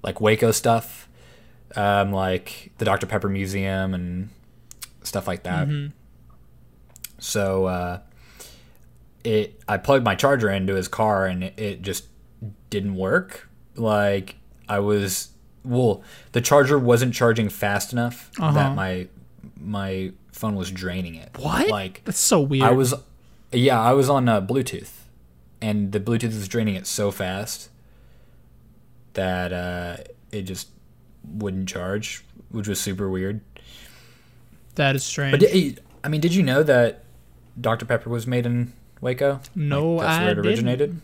[0.03, 1.07] like Waco stuff,
[1.75, 4.29] um, like the Dr Pepper Museum and
[5.03, 5.67] stuff like that.
[5.67, 5.87] Mm-hmm.
[7.19, 7.99] So uh,
[9.23, 12.05] it, I plugged my charger into his car, and it, it just
[12.69, 13.47] didn't work.
[13.75, 14.35] Like
[14.67, 15.29] I was,
[15.63, 18.51] well, the charger wasn't charging fast enough Uh-huh.
[18.53, 19.07] that my
[19.59, 21.29] my phone was draining it.
[21.37, 21.67] What?
[21.69, 22.63] Like That's so weird.
[22.63, 22.93] I was,
[23.51, 24.91] yeah, I was on uh, Bluetooth,
[25.61, 27.69] and the Bluetooth was draining it so fast
[29.13, 29.97] that uh,
[30.31, 30.69] it just
[31.23, 33.41] wouldn't charge, which was super weird.
[34.75, 35.37] That is strange.
[35.39, 35.49] But
[36.03, 37.03] I mean, did you know that
[37.59, 39.41] Dr Pepper was made in Waco?
[39.55, 40.47] No, that's I where it didn't.
[40.47, 41.01] originated.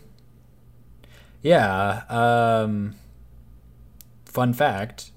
[1.42, 2.02] Yeah.
[2.08, 2.94] Um,
[4.24, 5.10] fun fact: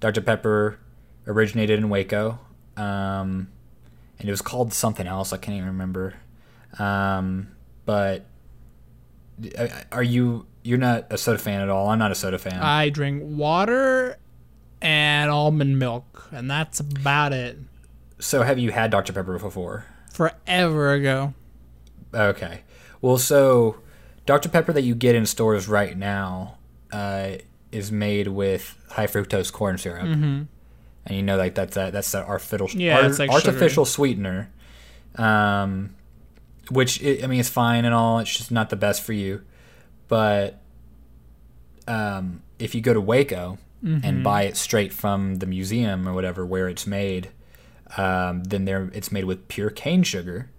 [0.00, 0.78] Dr Pepper
[1.26, 2.38] originated in Waco,
[2.76, 3.48] um,
[4.18, 5.32] and it was called something else.
[5.32, 6.14] I can't even remember.
[6.78, 7.48] Um,
[7.84, 8.24] but
[9.58, 10.46] uh, are you?
[10.62, 11.88] You're not a soda fan at all.
[11.88, 12.60] I'm not a soda fan.
[12.60, 14.18] I drink water
[14.82, 17.58] and almond milk, and that's about it.
[18.18, 19.86] so have you had Dr Pepper before?
[20.12, 21.32] Forever ago.
[22.14, 22.62] Okay.
[23.00, 23.76] Well, so
[24.26, 26.58] Dr Pepper that you get in stores right now
[26.92, 27.32] uh,
[27.72, 30.42] is made with high fructose corn syrup, mm-hmm.
[31.06, 34.50] and you know like that's that that's that artificial Yeah, art- like artificial sweetener.
[35.16, 35.94] Um,
[36.70, 38.18] which i I mean, it's fine and all.
[38.20, 39.42] It's just not the best for you.
[40.08, 40.60] But
[41.88, 44.04] um, if you go to Waco Mm-hmm.
[44.06, 47.30] and buy it straight from the museum or whatever where it's made,
[47.96, 50.50] um, then there it's made with pure cane sugar,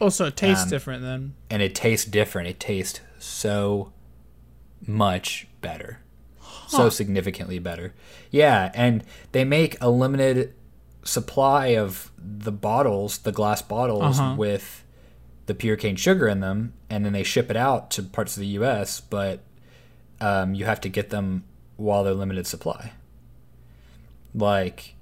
[0.00, 1.34] Also, it tastes Um, different then.
[1.50, 2.48] and it tastes different.
[2.48, 3.92] It tastes so
[4.86, 5.98] much better,
[6.68, 7.92] so significantly better.
[8.30, 10.54] Yeah, and they make a limited
[11.04, 14.36] supply of the bottles, the glass bottles Uh-huh.
[14.36, 14.84] with
[15.46, 18.40] the pure cane sugar in them, and then they ship it out to parts of
[18.40, 19.00] the U.S.
[19.00, 19.40] But
[20.20, 21.44] um, you have to get them
[21.76, 22.92] while they're limited supply.
[24.34, 24.94] Like,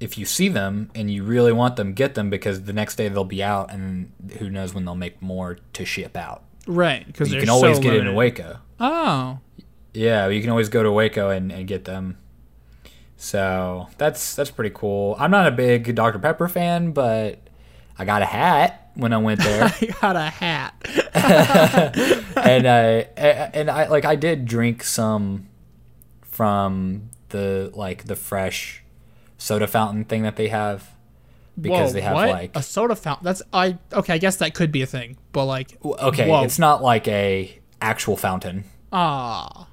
[0.00, 3.08] if you see them and you really want them, get them because the next day
[3.08, 6.44] they'll be out, and who knows when they'll make more to ship out.
[6.66, 8.58] Right, because You can always get it in Waco.
[8.78, 9.38] Oh,
[9.94, 12.18] Yeah, you can always go to Waco and, and get them.
[13.16, 15.16] So that's that's pretty cool.
[15.18, 17.40] I'm not a big Dr Pepper fan, but
[17.98, 20.74] I got a hat when I went there, I got a hat.
[22.36, 22.82] and I
[23.54, 25.48] and I like I did drink some
[26.22, 28.84] from the like the fresh
[29.38, 30.90] soda fountain thing that they have
[31.60, 32.28] because Whoa, they have what?
[32.28, 33.24] like a soda fountain.
[33.24, 34.14] That's I okay.
[34.14, 36.44] I guess that could be a thing, but like, okay, whoa.
[36.44, 38.64] it's not like a actual fountain.
[38.92, 39.66] ah,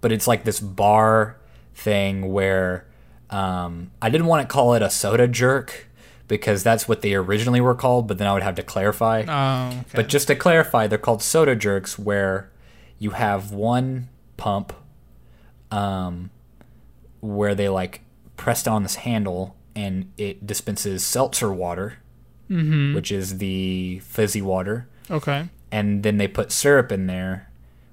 [0.00, 1.38] but it's like this bar
[1.74, 2.86] thing where
[3.30, 5.88] um, I didn't want to call it a soda jerk
[6.28, 9.24] because that's what they originally were called, but then I would have to clarify.
[9.26, 9.84] oh, okay.
[9.94, 12.50] But just to clarify, they're called soda jerks where
[12.98, 14.72] you have one pump
[15.70, 16.30] um,
[17.20, 18.00] where they like
[18.36, 21.98] press down this handle and it dispenses seltzer water,
[22.50, 22.94] mm-hmm.
[22.94, 25.48] which is the fizzy water okay.
[25.72, 27.50] and then they put syrup in there,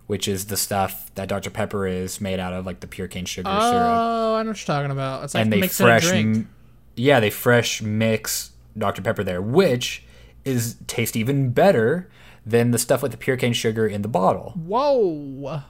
[0.08, 3.26] which is the stuff that Dr Pepper is made out of, like the pure cane
[3.26, 3.84] sugar oh, syrup.
[3.84, 5.24] Oh, I know what you're talking about.
[5.24, 6.36] It's like And they fresh, a drink.
[6.38, 6.50] m-
[6.96, 10.04] yeah, they fresh mix Dr Pepper there, which
[10.46, 12.10] is taste even better
[12.46, 14.52] than the stuff with the pure cane sugar in the bottle.
[14.56, 15.62] Whoa.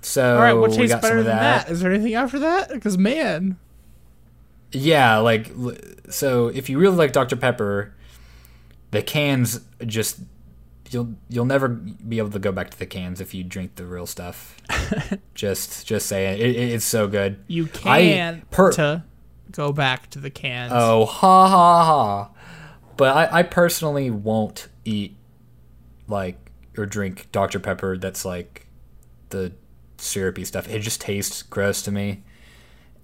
[0.00, 1.70] So All right, what tastes better of than that?
[1.70, 2.70] Is there anything after that?
[2.70, 3.58] Because man,
[4.72, 5.52] Yeah, like
[6.10, 7.94] so if you really like Dr Pepper,
[8.90, 10.20] the cans just
[10.90, 13.86] you'll you'll never be able to go back to the cans if you drink the
[13.86, 14.56] real stuff.
[15.34, 17.42] just just saying, it, it, it's so good.
[17.46, 19.04] you can't per- to
[19.52, 20.72] go back to the cans.
[20.74, 22.30] Oh ha ha ha!
[22.96, 25.16] But I, I personally won't eat
[26.06, 27.96] like or drink Dr Pepper.
[27.96, 28.66] That's like
[29.30, 29.52] the
[29.98, 30.68] syrupy stuff.
[30.68, 32.22] It just tastes gross to me.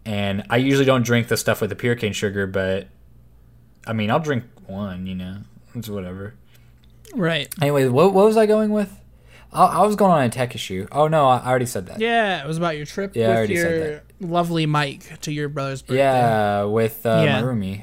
[0.07, 2.88] And I usually don't drink the stuff with the pure cane sugar, but
[3.87, 5.07] I mean I'll drink one.
[5.07, 5.37] You know,
[5.75, 6.35] it's whatever.
[7.14, 7.49] right.
[7.61, 8.90] Anyway, what what was I going with?
[9.53, 10.87] I, I was going on a tech issue.
[10.93, 12.01] Oh no, I, I already said that.
[12.01, 15.33] Yeah, it was about your trip Yeah, I with already said your lovely Mike to
[15.33, 15.99] your brother's birthday.
[15.99, 17.40] Yeah, with uh, Yeah.
[17.40, 17.83] my roomie.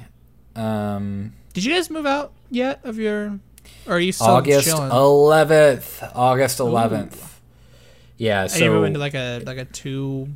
[0.56, 3.40] Um, Did you guys move out yet of your?
[3.88, 4.92] Or are you still August chilling?
[4.92, 6.04] eleventh.
[6.14, 7.40] August eleventh.
[8.18, 10.28] Yeah, Are you so moving to like a like a two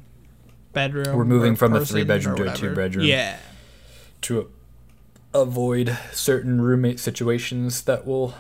[0.76, 1.16] bedroom?
[1.18, 3.06] We're moving from a three-bedroom to a two-bedroom.
[3.06, 3.38] Yeah.
[4.22, 4.52] to
[5.34, 8.36] avoid certain roommate situations that will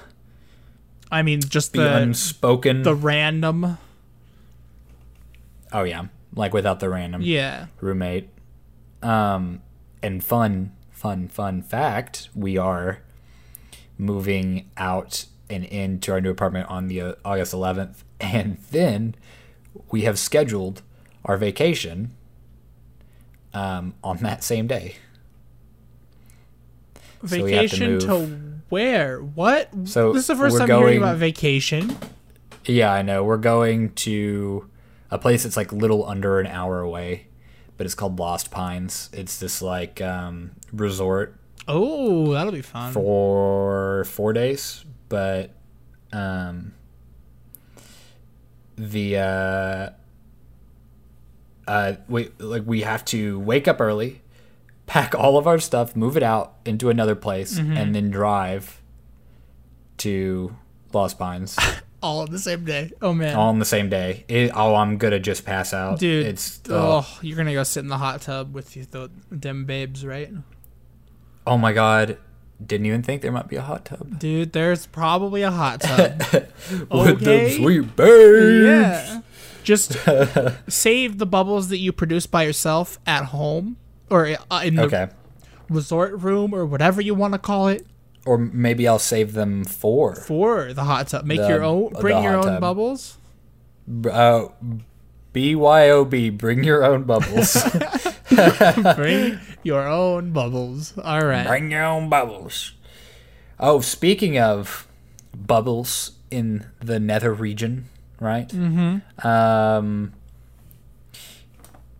[1.11, 2.83] I mean, just the unspoken.
[2.83, 3.77] the random.
[5.73, 7.67] oh yeah, like without the random Yeah.
[7.81, 8.29] roommate.
[9.01, 9.61] Um,
[10.01, 12.99] and fun, fun, fun fact: we are
[13.97, 19.15] moving out and into our new apartment on the uh, August 11th, and then
[19.91, 20.81] we have scheduled
[21.23, 22.14] our vacation
[23.55, 24.95] um, on that same day.
[27.25, 29.19] So to Vacation to, where?
[29.19, 29.69] What?
[29.85, 31.97] So this is the 1st we're time hearing about vacation.
[32.65, 33.23] Yeah, I know.
[33.23, 34.69] We're going to
[35.09, 37.27] a place that's like little under an hour away,
[37.77, 39.09] but it's called Lost Pines.
[39.13, 42.93] It's this like um, resort Oh, that'll be fun.
[42.93, 45.51] for four days, but
[46.13, 46.73] um,
[48.75, 49.89] the uh,
[51.67, 54.21] uh, we like we have to wake up early,
[54.85, 57.77] pack all of our stuff, move it out into another place, Mm-hmm.
[57.77, 58.81] and then drive
[59.97, 60.55] to
[60.93, 61.57] Lost Pines
[62.03, 62.91] All on the same day.
[63.01, 63.35] Oh man.
[63.35, 64.25] all on the same day.
[64.27, 67.79] It, oh, I'm gonna just pass out, Dude, It's oh, oh, you're gonna go sit
[67.79, 70.29] in the hot tub with you, the them babes, right?
[71.47, 72.17] oh my god!
[72.63, 74.19] Didn't even think there might be a hot tub.
[74.19, 76.21] Dude, there's probably a hot tub.
[76.31, 77.49] With Okay.
[77.55, 78.65] them sweet babes.
[78.67, 79.21] yeah.
[79.65, 79.97] Just
[80.69, 83.75] save the bubbles that you produce by yourself at home
[84.09, 85.07] or uh, in the Okay.
[85.69, 87.85] resort room or whatever you want to call it.
[88.25, 91.93] or maybe I'll save them for For the hot tub, make The- your own.
[91.99, 92.61] Bring your own tub.
[92.61, 93.17] bubbles.
[94.11, 94.47] uh,
[95.33, 96.37] BYOB.
[96.37, 97.53] Bring your own bubbles.
[98.95, 100.97] Bring your own bubbles.
[100.97, 101.45] All right.
[101.47, 102.73] Bring your own bubbles.
[103.59, 104.87] Oh, speaking of
[105.35, 107.85] bubbles in the nether region,
[108.19, 108.47] right?
[108.47, 109.27] Mm-hmm.
[109.27, 110.13] Um,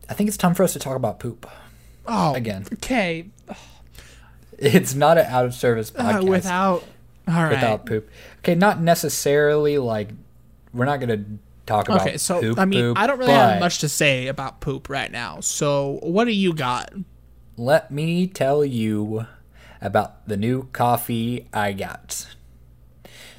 [0.09, 1.49] I think it's time for us to talk about poop.
[2.07, 2.65] Oh, Again.
[2.73, 3.27] Okay.
[4.57, 6.83] It's not an out of service Uh, without.
[7.27, 7.51] All right.
[7.51, 8.09] without poop.
[8.39, 10.09] Okay, not necessarily like
[10.73, 11.25] we're not gonna
[11.65, 14.27] talk about Okay, so poop, I mean, poop, I don't really have much to say
[14.27, 15.39] about poop right now.
[15.39, 16.93] So, what do you got?
[17.57, 19.25] Let me tell you
[19.81, 22.27] about the new coffee I got.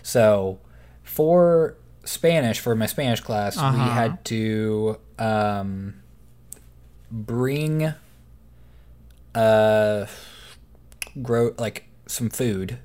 [0.02, 0.58] So,
[1.02, 3.90] for Spanish, for my Spanish class, we Uh-huh.
[3.90, 5.94] had to um,
[7.10, 7.92] bring
[9.34, 10.06] uh,
[11.22, 12.78] grow like some food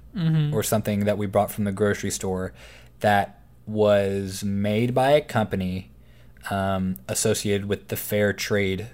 [0.54, 2.52] or something that we brought from the grocery store
[3.00, 5.90] that was made by a company
[6.50, 8.88] um, associated with the Fair Trade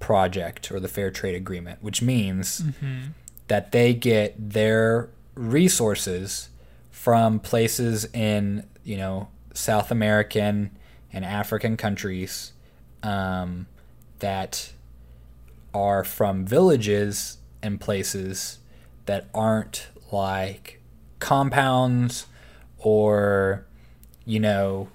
[0.00, 2.64] project or the Fair Trade Agreement, which means
[3.46, 6.48] that they get their resources
[6.92, 10.70] from places in you know South American
[11.12, 12.52] and African countries
[13.02, 13.66] um,
[14.20, 14.72] that
[15.74, 18.58] are from villages and places
[19.06, 20.80] that aren't like
[21.18, 22.26] compounds
[22.78, 23.66] or
[24.24, 24.88] you know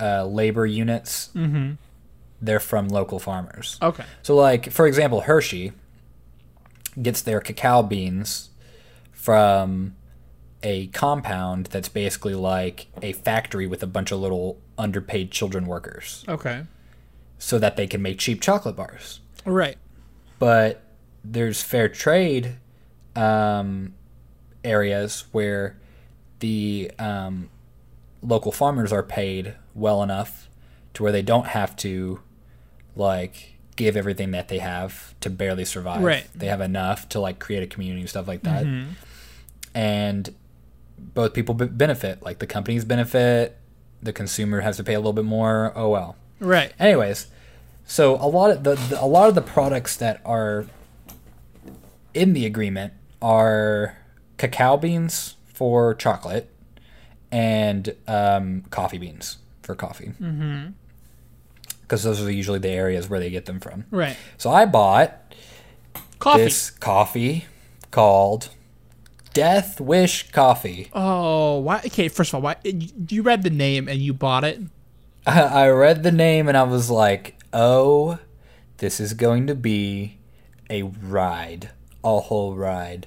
[0.00, 1.30] uh, labor units.
[1.34, 1.72] Mm-hmm.
[2.42, 3.78] They're from local farmers.
[3.80, 4.04] Okay.
[4.22, 5.72] So, like for example, Hershey
[7.00, 8.50] gets their cacao beans
[9.12, 9.94] from
[10.64, 16.24] a compound that's basically like a factory with a bunch of little underpaid children workers,
[16.28, 16.64] Okay.
[17.38, 19.20] so that they can make cheap chocolate bars.
[19.44, 19.76] Right.
[20.40, 20.82] But
[21.22, 22.56] there's fair trade
[23.14, 23.94] um,
[24.64, 25.76] areas where
[26.40, 27.50] the um,
[28.22, 30.48] local farmers are paid well enough
[30.94, 32.20] to where they don't have to
[32.96, 36.02] like give everything that they have to barely survive.
[36.02, 36.26] Right.
[36.34, 38.66] They have enough to like create a community and stuff like that.
[39.74, 40.34] And
[40.98, 42.22] both people b- benefit.
[42.22, 43.56] Like the companies benefit,
[44.02, 45.72] the consumer has to pay a little bit more.
[45.74, 46.16] Oh well.
[46.40, 46.72] Right.
[46.78, 47.28] Anyways,
[47.84, 50.66] so a lot of the, the a lot of the products that are
[52.12, 53.96] in the agreement are
[54.36, 56.50] cacao beans for chocolate
[57.32, 60.12] and um, coffee beans for coffee.
[60.20, 60.70] Mm-hmm.
[61.82, 63.84] Because those are usually the areas where they get them from.
[63.90, 64.16] Right.
[64.38, 65.34] So I bought
[66.18, 66.44] Coffee.
[66.44, 67.44] this coffee
[67.90, 68.48] called
[69.34, 70.88] Death Wish Coffee.
[70.94, 71.78] Oh, why?
[71.78, 72.08] Okay.
[72.08, 72.56] First of all, why?
[72.64, 74.60] You read the name and you bought it.
[75.26, 78.18] I read the name and I was like, oh,
[78.78, 80.18] this is going to be
[80.70, 81.70] a ride,
[82.02, 83.06] a whole ride.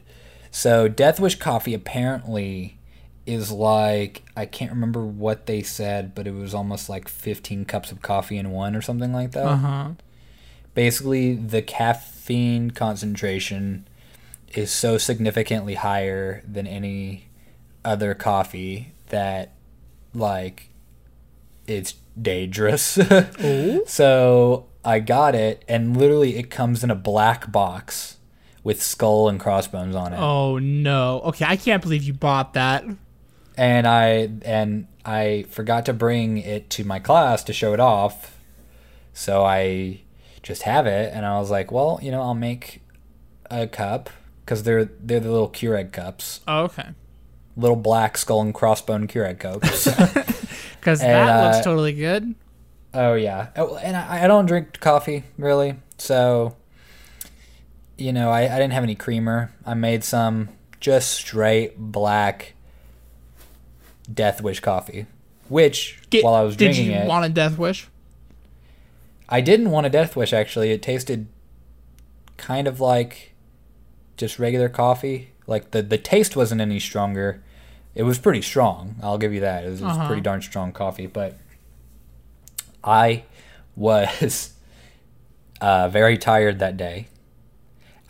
[0.52, 2.78] So, Death Wish Coffee apparently
[3.26, 7.92] is like, I can't remember what they said, but it was almost like 15 cups
[7.92, 9.46] of coffee in one or something like that.
[9.46, 9.90] Uh huh.
[10.74, 13.87] Basically, the caffeine concentration
[14.58, 17.30] is so significantly higher than any
[17.86, 19.54] other coffee that,
[20.16, 20.70] like,
[21.68, 22.98] it's dangerous.
[23.86, 28.18] So I got it, and literally it comes in a black box
[28.64, 30.20] with skull and crossbones on it.
[30.20, 31.22] Oh no.
[31.26, 32.84] Okay, I can't believe you bought that.
[33.56, 38.38] And I and I forgot to bring it to my class to show it off.
[39.14, 40.02] So I
[40.42, 42.82] just have it, and I was like, well, you know, I'll make
[43.50, 44.10] a cup
[44.48, 46.88] because they're they're the little Keurig cups, Oh, okay.
[47.58, 49.88] little black skull and crossbone Keurig cups.
[50.80, 52.34] Because that uh, looks totally good.
[52.94, 56.56] Oh yeah, oh, and I, I don't drink coffee really, so
[57.98, 59.52] you know I, I didn't have any creamer.
[59.66, 60.48] I made some
[60.80, 62.54] just straight black
[64.12, 65.08] Death Wish coffee,
[65.50, 67.90] which Get- while I was did drinking you it, want a death wish?
[69.28, 70.72] I didn't want a Death Wish actually.
[70.72, 71.28] It tasted
[72.38, 73.34] kind of like
[74.18, 75.32] just regular coffee.
[75.46, 77.42] Like the the taste wasn't any stronger.
[77.96, 78.96] It was pretty strong.
[79.02, 79.64] I'll give you that.
[79.64, 80.08] It was, it was Uh-huh.
[80.08, 81.38] pretty darn strong coffee, but
[82.84, 83.24] I
[83.76, 84.54] was
[85.62, 87.08] uh, very tired that day.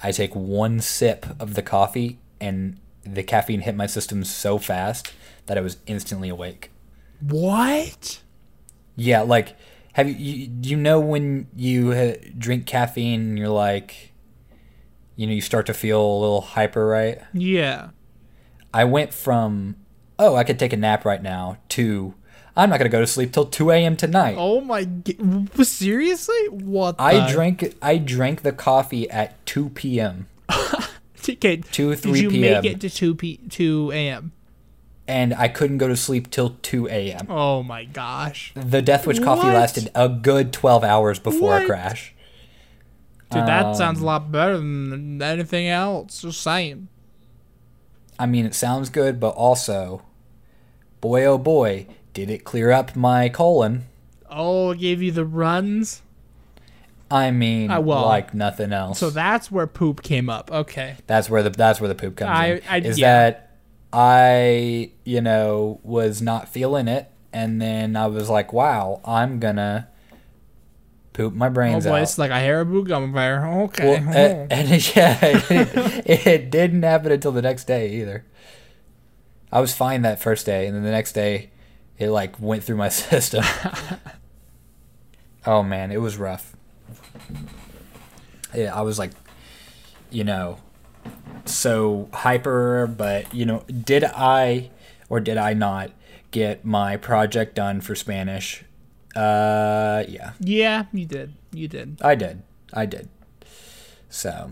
[0.03, 5.11] I take one sip of the coffee and the caffeine hit my system so fast
[5.47, 6.69] that I was instantly awake.
[7.21, 8.21] What?
[8.95, 9.55] Yeah, like
[9.93, 14.11] have you you, you know when you uh, drink caffeine and you're like
[15.17, 17.19] you know you start to feel a little hyper, right?
[17.33, 17.89] Yeah.
[18.73, 19.75] I went from
[20.17, 22.13] oh, I could take a nap right now to
[22.55, 23.95] I'm not going to go to sleep till 2 a.m.
[23.95, 24.35] tonight.
[24.39, 24.83] Oh my.
[24.85, 25.15] g-
[25.63, 26.47] Seriously?
[26.49, 26.95] What?
[26.97, 30.27] I the- drank I drank the coffee at 2 p.m.
[31.29, 32.63] Okay, 2, 3 Did you p.m..
[32.63, 34.31] make it to two p two a.m.?
[35.09, 37.27] and I couldn't go to sleep till 2 a.m.
[37.29, 39.53] Oh my gosh, The Death Wish coffee What?
[39.55, 41.63] lasted a good 12 hours before What?
[41.63, 42.13] a crash.
[43.29, 46.21] Dude, that Um, sounds a lot better than anything else.
[46.21, 46.87] Just saying.
[48.19, 50.01] I mean, it sounds good, but also,
[51.01, 53.85] boy oh boy, did it clear up my colon.
[54.29, 56.01] Oh, it gave you the runs.
[57.09, 58.99] I mean, Uh, well, like nothing else.
[58.99, 60.51] So that's where poop came up.
[60.51, 60.95] Okay.
[61.07, 62.61] that's where the that's where the poop comes I- in.
[62.69, 63.29] I- is yeah.
[63.29, 63.43] that
[63.93, 69.87] I, you know, was not feeling it, and then I was like, "Wow, I'm gonna
[71.17, 73.45] poop my Oh brains boy, out." it's like a Haribo gummy bear.
[73.63, 73.99] Okay.
[73.99, 78.23] Well, and, and yeah, it, it didn't happen until the next day either.
[79.51, 81.49] I was fine that first day, and then the next day,
[81.97, 83.43] it like went through my system.
[85.45, 86.55] oh man, it was rough.
[88.53, 89.11] Yeah, I was like,
[90.09, 90.59] you know,
[91.45, 94.69] so hyper, but you know, did I
[95.09, 95.91] or did I not
[96.31, 98.63] get my project done for Spanish?
[99.17, 101.33] Uh, yeah, yeah, you did.
[101.51, 101.97] You did.
[102.01, 102.43] I did.
[102.73, 103.09] I did.
[104.09, 104.51] So,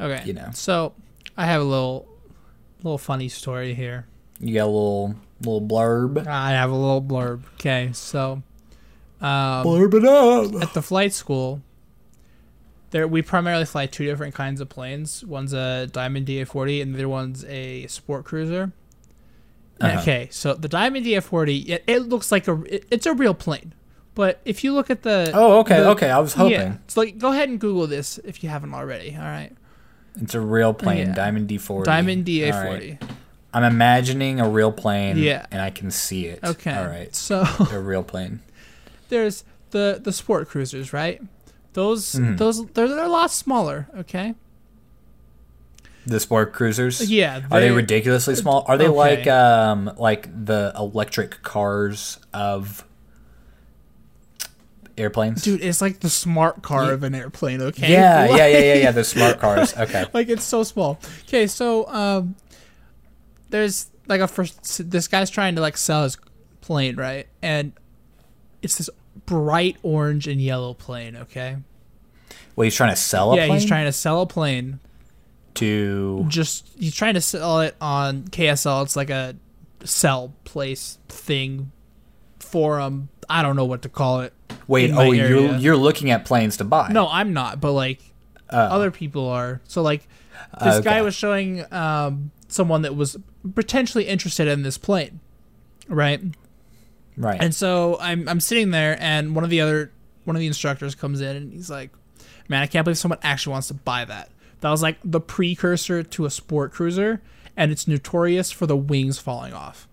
[0.00, 0.22] Okay.
[0.24, 0.50] You know.
[0.54, 0.94] So
[1.36, 2.08] I have a little,
[2.82, 4.06] little funny story here.
[4.40, 6.26] you got a little little blurb.
[6.26, 7.42] I have a little blurb.
[7.54, 7.90] Okay.
[7.92, 8.42] So,
[9.20, 10.62] um, Blurb it up.
[10.62, 11.60] at the flight school,
[12.90, 15.24] there we primarily fly two different kinds of planes.
[15.24, 18.72] One's a Diamond DA40, and the other one's a sport cruiser.
[19.80, 20.00] Uh-huh.
[20.00, 23.74] Okay, so the Diamond DA40, it, it looks like a it- it's a real plane,
[24.14, 26.10] but if you look at the Oh, okay, the- okay.
[26.10, 29.14] I was hoping yeah, it's like go ahead and Google this if you haven't already.
[29.16, 29.52] All right,
[30.20, 31.14] it's a real plane, Yeah.
[31.14, 31.84] Diamond D40.
[31.84, 33.00] Diamond All DA40.
[33.00, 33.02] right.
[33.54, 35.18] I'm imagining a real plane.
[35.18, 35.44] Yeah.
[35.50, 36.40] and I can see it.
[36.42, 38.40] Okay, all right, So a real plane.
[39.08, 41.20] there's the the sport cruisers, right?
[41.74, 42.36] Those Mhm.
[42.38, 43.88] those they're, they're a lot smaller.
[43.98, 44.34] Okay,
[46.06, 47.10] The sport cruisers.
[47.10, 47.42] yeah.
[47.50, 48.64] Are they ridiculously small?
[48.66, 48.96] Are they Okay.
[48.96, 52.84] like um like the electric cars of
[54.98, 55.42] airplanes?
[55.42, 56.92] Dude, it's like the smart car Yeah.
[56.92, 57.60] of an airplane.
[57.60, 57.92] Okay.
[57.92, 58.90] Yeah, Like- yeah, yeah, yeah, yeah.
[58.92, 59.76] The smart cars.
[59.76, 60.04] Okay.
[60.12, 60.98] like it's so small.
[61.28, 62.34] Okay, so um,
[63.50, 64.90] there's like a first.
[64.90, 66.16] This guy's trying to like sell his
[66.60, 67.26] plane, right?
[67.42, 67.72] And
[68.62, 68.90] it's this
[69.26, 71.16] bright orange and yellow plane.
[71.16, 71.56] Okay.
[72.56, 74.78] Well, he's trying to sell a yeah, plane he's trying to sell a plane.
[75.54, 76.24] to.
[76.28, 78.82] Just he's trying to sell it on KSL.
[78.84, 79.36] It's like a
[79.84, 81.72] sell place thing,
[82.38, 83.08] forum.
[83.32, 84.32] I don't know what to call it.
[84.68, 86.88] Wait, oh, you're you're looking at planes to buy.
[86.90, 88.00] No, I'm not, but like
[88.50, 88.58] Oh.
[88.58, 89.60] other people are.
[89.64, 90.06] So like
[90.62, 90.84] this Okay.
[90.84, 93.16] guy was showing um, someone that was
[93.54, 95.20] potentially interested in this plane,
[95.88, 96.20] right?
[97.16, 97.40] right.
[97.42, 99.90] And so I'm I'm sitting there, and one of the other
[100.24, 101.90] one of the instructors comes in, and he's like,
[102.48, 104.28] "Man, I can't believe someone actually wants to buy that."
[104.60, 107.20] That was like the precursor to a sport cruiser,
[107.56, 109.88] and it's notorious for the wings falling off.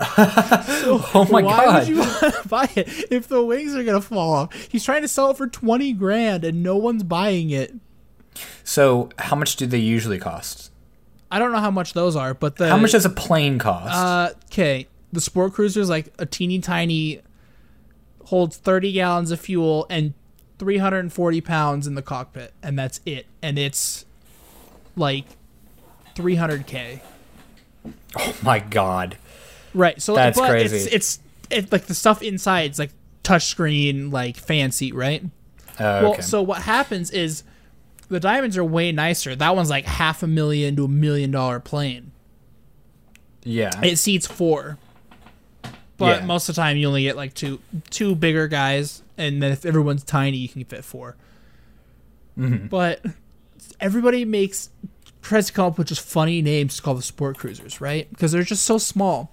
[0.00, 1.78] oh my Why god.
[1.80, 4.54] would you want to buy it if the wings are gonna fall off?
[4.70, 7.74] He's trying to sell it for twenty grand, and no one's buying it.
[8.62, 10.70] So, how much do they usually cost?
[11.30, 13.94] I don't know how much those are, but the How much does a plane cost?
[13.94, 14.86] Uh, okay.
[15.12, 17.20] The sport cruiser is like a teeny tiny,
[18.26, 20.14] holds 30 gallons of fuel and
[20.58, 23.26] 340 pounds in the cockpit, and that's it.
[23.42, 24.04] And it's
[24.96, 25.24] like
[26.14, 27.00] 300k.
[28.16, 29.16] oh my god.
[29.78, 30.02] Right.
[30.02, 30.76] So That's but crazy.
[30.76, 31.18] It's, it's
[31.50, 32.90] it's like the stuff inside is like
[33.24, 35.22] touchscreen, like fancy, right?
[35.80, 36.22] Oh, Well, okay.
[36.22, 37.44] so what happens is
[38.08, 39.36] the diamonds are way nicer.
[39.36, 42.10] That one's like half a million to a million dollar plane.
[43.44, 43.70] yeah.
[43.82, 44.78] It seats four.
[45.96, 46.26] But Yeah.
[46.26, 47.60] most of the time you only get like two
[47.90, 51.16] two bigger guys and then if everyone's tiny you can fit 4
[52.38, 52.68] Mhm.
[52.70, 53.04] But
[53.80, 54.70] everybody makes
[55.22, 58.08] tries to come up with just funny names to call the sport cruisers, right?
[58.10, 59.32] Because they're just so small.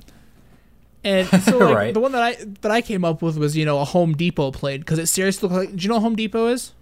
[1.05, 1.93] And so like, Right.
[1.93, 4.51] the one that I that I came up with was, you know, a Home Depot
[4.51, 6.73] plane because it seriously looked like do you know what Home Depot is?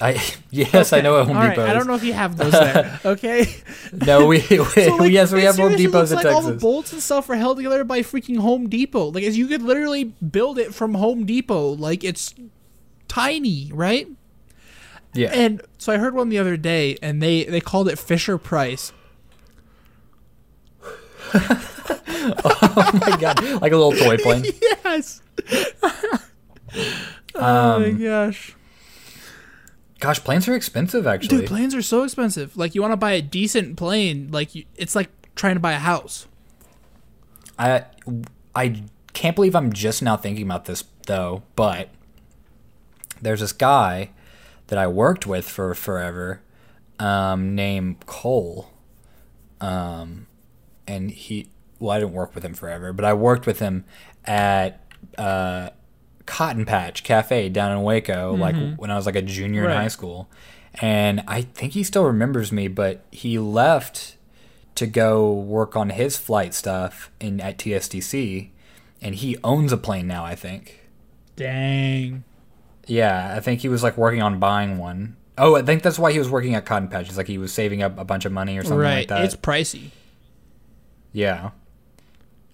[0.00, 1.74] I yes, I know what Home All right, Depot I is.
[1.74, 3.00] don't know if you have those there.
[3.04, 3.54] Okay.
[3.92, 6.54] No, we, we So, like, yes, we have Home Depots looks in like All the
[6.54, 9.10] bolts and stuff are held together by freaking Home Depot.
[9.10, 11.72] Like, as you could literally build it from Home Depot.
[11.76, 12.34] Like, it's
[13.08, 14.08] tiny, right?
[15.12, 15.30] yeah.
[15.34, 18.92] And so I heard one the other day, and they they called it Fisher Price.
[22.44, 24.44] oh my god, like a little toy plane.
[24.84, 25.20] Yes.
[27.34, 28.56] oh my Um, gosh,
[30.00, 31.38] Gosh, planes are expensive actually.
[31.40, 32.56] dude, planes are so expensive.
[32.56, 35.72] Like, you want to buy a decent plane, like you, it's like trying to buy
[35.72, 36.26] a house.
[37.58, 37.84] I
[38.54, 41.90] I can't believe I'm just now thinking about this though, but
[43.20, 44.10] there's this guy
[44.68, 46.40] that I worked with for forever.
[46.98, 48.70] um, named Cole.
[49.60, 50.26] Um,
[50.90, 53.84] and he, well, I didn't work with him forever, but I worked with him
[54.24, 54.84] at
[55.16, 55.70] uh,
[56.26, 59.88] Cotton Patch Cafe down in Waco, like when I was like a junior in high
[59.88, 60.28] school.
[60.74, 64.16] And I think he still remembers me, but he left
[64.76, 68.50] to go work on his flight stuff in at TSTC,
[69.02, 70.24] and he owns a plane now.
[70.24, 70.88] I think.
[71.36, 72.24] Dang.
[72.86, 75.16] Yeah, I think he was like working on buying one.
[75.36, 77.08] Oh, I think that's why he was working at Cotton Patch.
[77.08, 78.98] It's like he was saving up a bunch of money or something right.
[78.98, 79.24] like that.
[79.24, 79.90] It's pricey.
[81.12, 81.50] Yeah.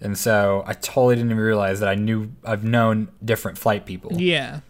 [0.00, 4.12] And so I totally didn't even realize that I knew I've known different flight people.
[4.14, 4.60] Yeah.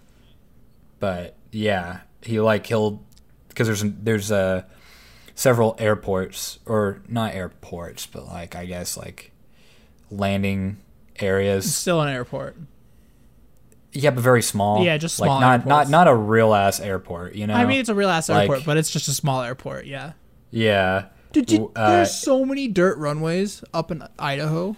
[1.01, 3.03] But yeah, he like he'll
[3.49, 4.63] because there's there's uh
[5.35, 9.33] several airports or not airports, but like I guess like
[10.11, 10.79] landing
[11.19, 11.75] areas.
[11.75, 12.57] Still an airport.
[13.93, 14.85] Yeah, but very small.
[14.85, 15.91] Yeah, just like small not not airports.
[15.91, 17.35] not a real ass airport.
[17.35, 17.55] You know.
[17.55, 19.87] I mean, it's a real ass like- airport, but it's just a small airport.
[19.87, 20.13] Yeah.
[20.51, 21.07] yeah.
[21.43, 24.77] Dude, W- uh, there's so many dirt runways up in Idaho.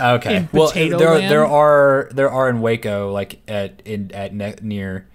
[0.00, 0.36] Okay.
[0.36, 1.30] in well, there Land?
[1.30, 5.06] there are there are in Waco like at in at ne- near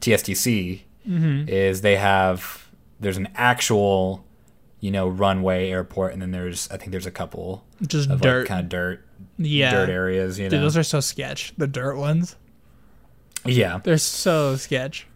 [0.00, 1.48] TSTC Mm-hmm.
[1.48, 2.68] is they have
[3.00, 4.26] there's an actual
[4.80, 8.40] you know runway airport and then there's I think there's a couple Just of dirt.
[8.40, 9.06] like kind of dirt
[9.38, 9.70] yeah.
[9.70, 11.54] dirt areas you know Dude, those are so sketch.
[11.56, 12.36] The dirt ones.
[13.46, 15.06] yeah They're so sketch.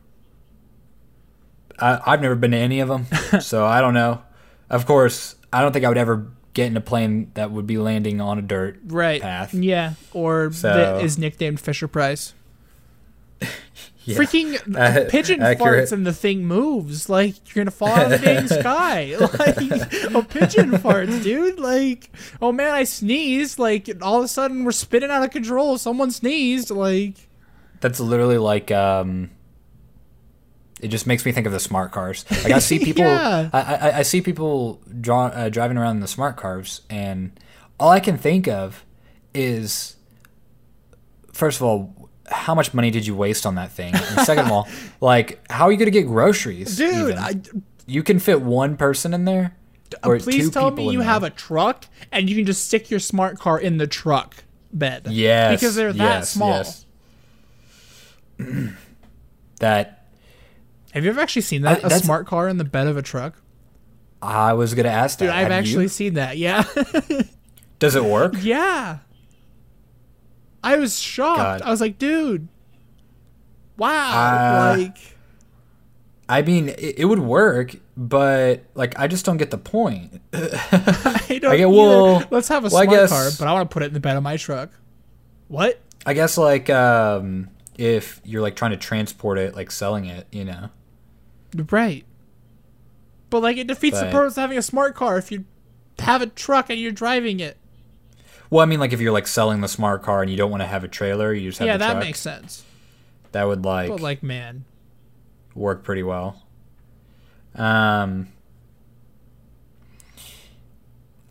[1.78, 3.07] I, I've never been to any of them
[3.40, 4.22] so I don't know
[4.72, 7.78] of course I don't think I would ever get in a plane that would be
[7.78, 9.22] landing on a dirt Right.
[9.22, 9.94] path Yeah.
[10.12, 12.34] Or So- that is nicknamed Fisher Price.
[14.04, 14.16] Yeah.
[14.16, 15.86] Freaking Uh, pigeon accurate.
[15.88, 17.08] farts and the thing moves.
[17.08, 19.14] Like you're gonna fall out of the dang sky.
[19.20, 21.60] Like a pigeon farts, dude.
[21.60, 22.10] Like,
[22.40, 23.60] oh man, I sneezed.
[23.60, 25.78] Like all of a sudden we're spinning out of control.
[25.78, 26.72] Someone sneezed.
[26.72, 27.28] Like
[27.80, 29.30] That's literally like um
[30.83, 32.24] it just makes me think of the smart cars.
[32.30, 33.49] Like I see people Yeah.
[33.53, 37.39] I, I I see people draw, uh, driving around in the smart cars and
[37.78, 38.85] all I can think of
[39.33, 39.97] is
[41.33, 43.95] first of all how much money did you waste on that thing?
[43.95, 44.68] And second of all,
[45.01, 46.76] like how are you going to get groceries?
[46.76, 47.14] dude.
[47.16, 47.35] I,
[47.87, 49.57] you can fit one person in there
[50.03, 51.09] or please tell me you there?
[51.09, 55.07] have a truck and you can just stick your smart car in the truck bed.
[55.09, 55.61] Yes.
[55.61, 56.51] Because they're that yes, small.
[56.51, 56.87] yes.
[59.59, 60.01] that
[60.93, 61.84] Have you ever actually seen that?
[61.84, 63.40] I- a smart car in the bed of a truck?
[64.20, 65.24] I was going to ask that.
[65.26, 65.57] Dude, I've Have you?
[65.70, 66.36] actually seen that.
[66.38, 66.62] Yeah.
[67.80, 68.34] Does it work?
[68.40, 68.99] yeah.
[70.62, 71.38] I was shocked.
[71.38, 71.62] God.
[71.62, 72.47] I was like, dude.
[73.76, 74.70] Wow.
[74.72, 74.97] Uh, like
[76.28, 80.20] I mean, it, it would work, but like I just don't get the point.
[80.32, 83.68] I don't I get- well- Let's have a well, smart guess- car, but I want
[83.68, 84.70] to put it in the bed of my truck.
[85.49, 85.80] What?
[86.07, 90.45] I guess like um, if you're like trying to transport it, like selling it, you
[90.45, 90.70] know.
[91.55, 92.05] Right.
[93.30, 95.44] But like it defeats the purpose of having a smart car if you
[95.98, 97.57] have a truck and you're driving it.
[98.50, 100.62] Well, I mean, like if you're like selling the smart car and you don't want
[100.62, 102.05] to have a trailer, you just have yeah, that truck.
[102.05, 102.64] makes sense.
[103.32, 104.66] that would like, But like, man,
[105.55, 106.42] work pretty well.
[107.55, 108.28] Um,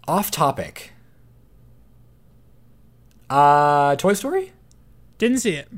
[0.07, 0.93] off topic.
[3.29, 4.51] Uh, Toy Story.
[5.17, 5.69] didn't see it.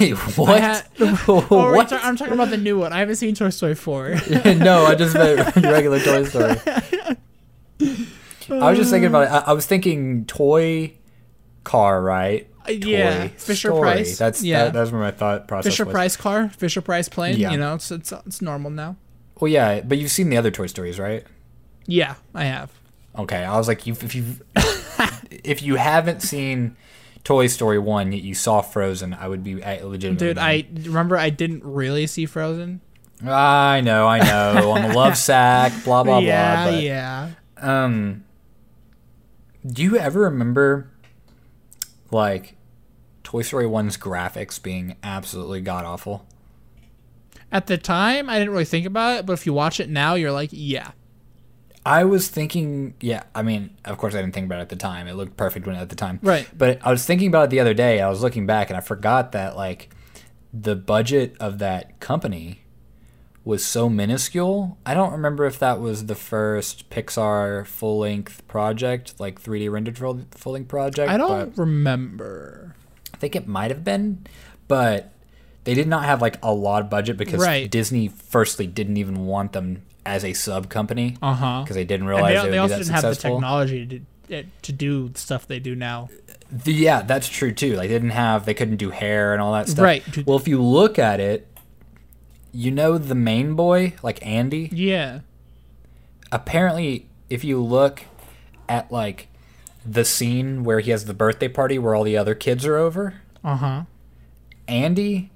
[0.00, 0.60] Wait, what?
[0.60, 0.84] had-
[1.28, 1.88] Oh, what?
[1.88, 2.92] ta- I'm talking about the new one.
[2.92, 4.08] I haven't seen Toy Story 4.
[4.56, 6.56] no, I just meant regular Toy Story.
[8.50, 9.30] I was just thinking about it.
[9.30, 10.94] I, I was thinking toy
[11.64, 12.48] car, right?
[12.68, 13.80] Uh, yeah, Fisher Story.
[13.80, 14.18] Price.
[14.18, 14.64] That's Yeah.
[14.64, 15.92] that, that's where my thought process Fisher was.
[15.92, 17.38] Price car, Fisher Price plane.
[17.38, 17.52] Yeah.
[17.52, 18.96] You know, it's, it's it's normal now.
[19.40, 21.24] Well, yeah, but you've seen the other Toy Stories, right?
[21.86, 22.70] Yeah, I have.
[23.16, 24.36] Okay, I was like, you if you
[25.30, 26.76] if you haven't seen
[27.24, 30.14] Toy Story one, yet you saw Frozen, I would be legitimately.
[30.14, 32.80] Dude, I remember I didn't really see Frozen.
[33.24, 36.72] I know, I know, on the love sack, blah blah yeah, blah.
[36.72, 37.30] But, yeah.
[37.58, 38.24] Um,
[39.66, 40.90] do you ever remember,
[42.10, 42.56] like,
[43.22, 46.26] Toy Story 1's graphics being absolutely god awful?
[47.52, 50.14] At the time, I didn't really think about it, but if you watch it now,
[50.14, 50.92] you're like, yeah.
[51.84, 54.76] I was thinking, yeah, I mean, of course, I didn't think about it at the
[54.76, 55.06] time.
[55.08, 56.18] It looked perfect when at the time.
[56.22, 56.46] Right.
[56.56, 58.00] But I was thinking about it the other day.
[58.00, 59.88] I was looking back and I forgot that, like,
[60.52, 62.62] the budget of that company
[63.44, 64.76] was so minuscule.
[64.84, 69.96] I don't remember if that was the first Pixar full length project, like 3D rendered
[69.96, 71.10] full length project.
[71.10, 72.74] I don't remember.
[73.14, 74.26] I think it might have been,
[74.68, 75.12] but
[75.64, 77.70] they did not have like a lot of budget because Right.
[77.70, 81.60] Disney firstly didn't even want them as a sub company Uh huh.
[81.62, 83.20] because they didn't And realize they, they, would they also be that didn't have the
[83.22, 83.86] technology
[84.28, 86.08] to eh, to do stuff they do now.
[86.50, 87.74] The- yeah, that's true too.
[87.76, 89.84] Like they didn't have they couldn't do hair and all that stuff.
[89.84, 90.26] Right.
[90.26, 91.46] Well, if you look at it,
[92.52, 94.68] you know the main boy, like Andy.
[94.72, 95.20] Yeah.
[96.32, 98.02] Apparently, if you look
[98.68, 99.28] at like
[99.84, 103.14] the scene where he has the birthday party where all the other kids are over,
[103.44, 103.82] Uh huh.
[104.68, 105.30] Andy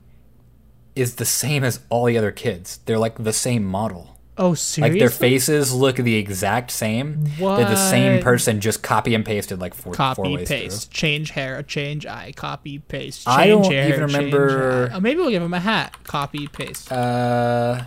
[0.95, 2.79] is the same as all the other kids.
[2.87, 4.14] They're like the same model.
[4.37, 4.99] Oh, seriously?
[4.99, 7.25] Like their faces look the exact same.
[7.39, 7.57] What?
[7.59, 10.91] They're the same person, just copy and pasted like four, four Copy ways paste.
[10.91, 11.63] Change hair.
[11.63, 12.33] Change eye.
[12.35, 13.27] Copy paste.
[13.27, 13.89] Change I don't hair.
[13.89, 14.91] even remember-.
[14.93, 15.97] Oh, maybe we'll give him a hat.
[16.03, 16.91] Copy paste.
[16.91, 17.85] Uh,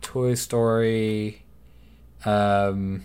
[0.00, 1.44] Toy Story,
[2.24, 3.04] um,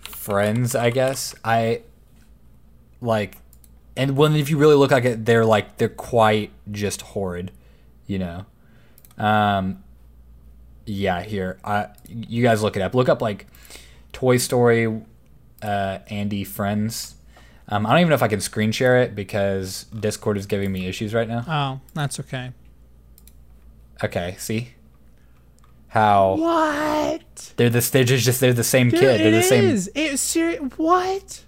[0.00, 0.74] Friends.
[0.74, 1.82] I guess I
[3.02, 3.36] like,
[3.94, 7.52] and when if you really look like it, they're like they're quite just horrid,
[8.06, 8.46] you know.
[9.18, 9.84] Um,
[10.88, 11.58] yeah, here.
[11.64, 12.94] I you guys look it up.
[12.94, 13.46] Look up like
[14.12, 15.02] Toy Story,
[15.62, 17.14] uh, Andy Friends.
[17.68, 20.72] Um, I don't even know if I can screen share it because Discord is giving
[20.72, 21.44] me issues right now.
[21.46, 22.52] oh, that's okay.
[24.02, 24.70] Okay, see
[25.88, 27.52] how What?
[27.56, 29.20] they're the they're just, just they're the same Dude, kid.
[29.20, 29.64] They're the it same.
[29.64, 29.90] is.
[29.94, 30.60] It's serious.
[30.76, 31.44] What?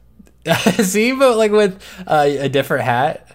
[0.84, 3.26] see, but like with uh, a different hat.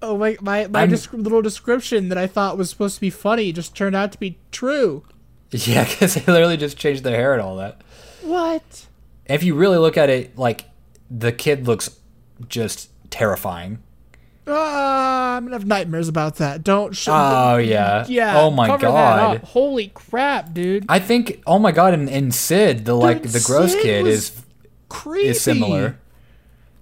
[0.00, 3.52] Oh my my my desc- little description that I thought was supposed to be funny
[3.52, 5.04] just turned out to be true.
[5.50, 7.80] Yeah, because they literally just changed their hair and all that.
[8.22, 8.86] What?
[9.24, 10.66] If you really look at it, like
[11.10, 11.98] the kid looks
[12.50, 13.78] just terrifying.
[14.46, 16.62] Ah, I'm gonna have nightmares about that.
[16.64, 16.94] Don't.
[16.94, 18.04] Sh- Oh yeah.
[18.08, 18.38] yeah.
[18.40, 19.38] Oh my god.
[19.38, 20.84] Holy crap, dude!
[20.88, 21.42] I think.
[21.46, 21.94] Oh my god.
[21.94, 24.42] And, and Sid, the like Dude, the gross Sid kid, is
[24.88, 25.28] Creepy.
[25.28, 25.98] is similar.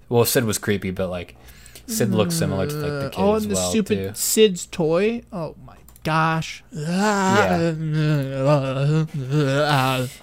[0.09, 1.37] Well, Sid was creepy, but like
[1.87, 4.15] Sid looks similar to like the kid oh, and the well stupid too.
[4.15, 5.23] Sid's toy.
[5.33, 6.65] Oh my gosh.
[6.71, 7.75] Yeah.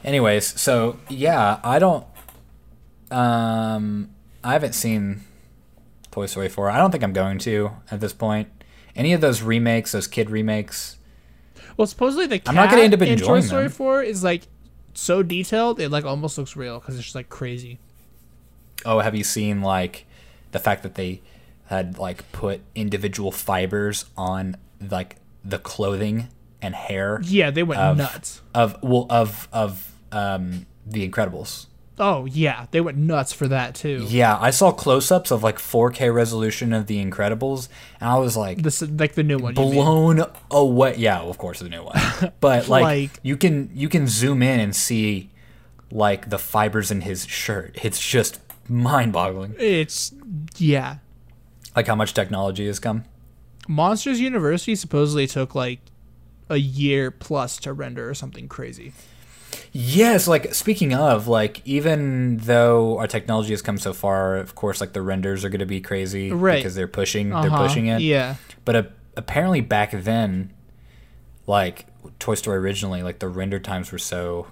[0.03, 2.05] Anyways, so yeah, I don't.
[3.11, 4.09] Um,
[4.43, 5.21] I haven't seen
[6.11, 6.69] Toy Story 4.
[6.69, 8.49] I don't think I'm going to at this point.
[8.95, 10.97] Any of those remakes, those kid remakes.
[11.77, 13.71] Well, supposedly the cat I'm not gonna end up in Toy Story them.
[13.71, 14.43] 4 is like
[14.93, 17.79] so detailed, it like almost looks real because it's just like crazy.
[18.85, 20.05] Oh, have you seen like
[20.51, 21.21] the fact that they
[21.73, 24.55] had like put individual fibers on
[24.89, 26.27] like the clothing
[26.61, 28.41] and hair Yeah, they went Of- nuts.
[28.53, 31.67] of well of of um the Incredibles.
[31.99, 34.05] Oh yeah, they went nuts for that too.
[34.09, 37.69] Yeah, I saw close-ups of like 4K resolution of the Incredibles,
[38.01, 39.53] and I was like, This like the new one.
[39.53, 40.95] blown away.
[40.97, 41.99] Yeah, of course the new one.
[42.39, 45.29] But like, Like- you can you can zoom in and see
[45.91, 47.77] like the fibers in his shirt.
[47.83, 49.55] It's just mind-boggling.
[49.59, 50.11] It's
[50.57, 50.95] yeah.
[51.75, 53.05] Like how much technology has come.
[53.67, 55.79] Monsters University supposedly took like
[56.49, 58.93] a year plus to render or something crazy.
[59.71, 64.81] Yes, like speaking of, like even though our technology has come so far, of course,
[64.81, 66.57] like the renders are going to be crazy Right.
[66.57, 68.01] because they're pushing they're Uh-huh, pushing it.
[68.01, 68.35] Yeah.
[68.65, 68.83] But uh,
[69.15, 70.51] apparently back then,
[71.47, 71.85] like
[72.19, 74.47] Toy Story originally, like the render times were so,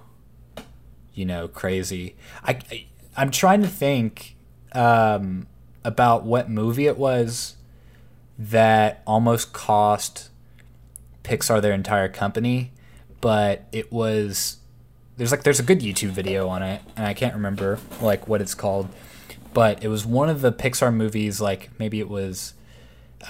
[1.14, 2.16] you know, crazy.
[2.42, 4.36] I, I I'm trying to think
[4.72, 5.46] um,
[5.84, 7.56] about what movie it was
[8.38, 10.30] that almost cost
[11.24, 12.72] Pixar their entire company,
[13.20, 14.58] but it was
[15.16, 18.40] there's like there's a good YouTube video on it, and I can't remember like what
[18.40, 18.88] it's called,
[19.54, 21.40] but it was one of the Pixar movies.
[21.40, 22.54] Like maybe it was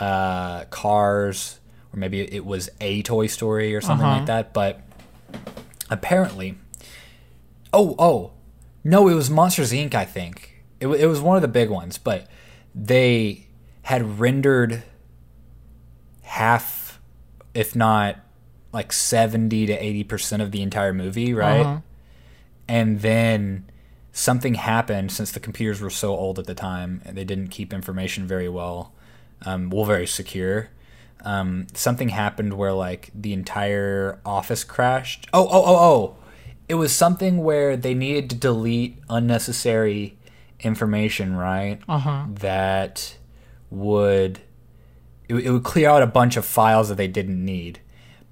[0.01, 1.59] uh, Cars,
[1.93, 4.17] or maybe it was a Toy Story or something Uh-huh.
[4.19, 4.53] like that.
[4.55, 4.81] But
[5.91, 6.57] apparently,
[7.73, 8.33] oh oh,
[8.85, 9.95] no, it was Monsters Inc.
[9.95, 12.27] I think it it was one of the big ones, but
[12.75, 13.47] they
[13.83, 14.83] had rendered
[16.23, 17.01] half,
[17.55, 18.17] if not
[18.73, 21.61] like seventy to eighty percent of the entire movie, right?
[21.61, 21.79] Uh-huh.
[22.69, 23.65] and then
[24.13, 27.73] something happened since the computers were so old at the time and they didn't keep
[27.73, 28.93] information very well
[29.47, 30.69] um, well very secure
[31.25, 36.17] um, something happened where like the entire office crashed oh oh oh oh
[36.69, 40.17] it was something where they needed to delete unnecessary
[40.63, 42.25] information right Uh-huh.
[42.41, 43.17] that
[43.71, 44.41] would
[45.29, 47.81] it, it would clear out a bunch of files that they didn't need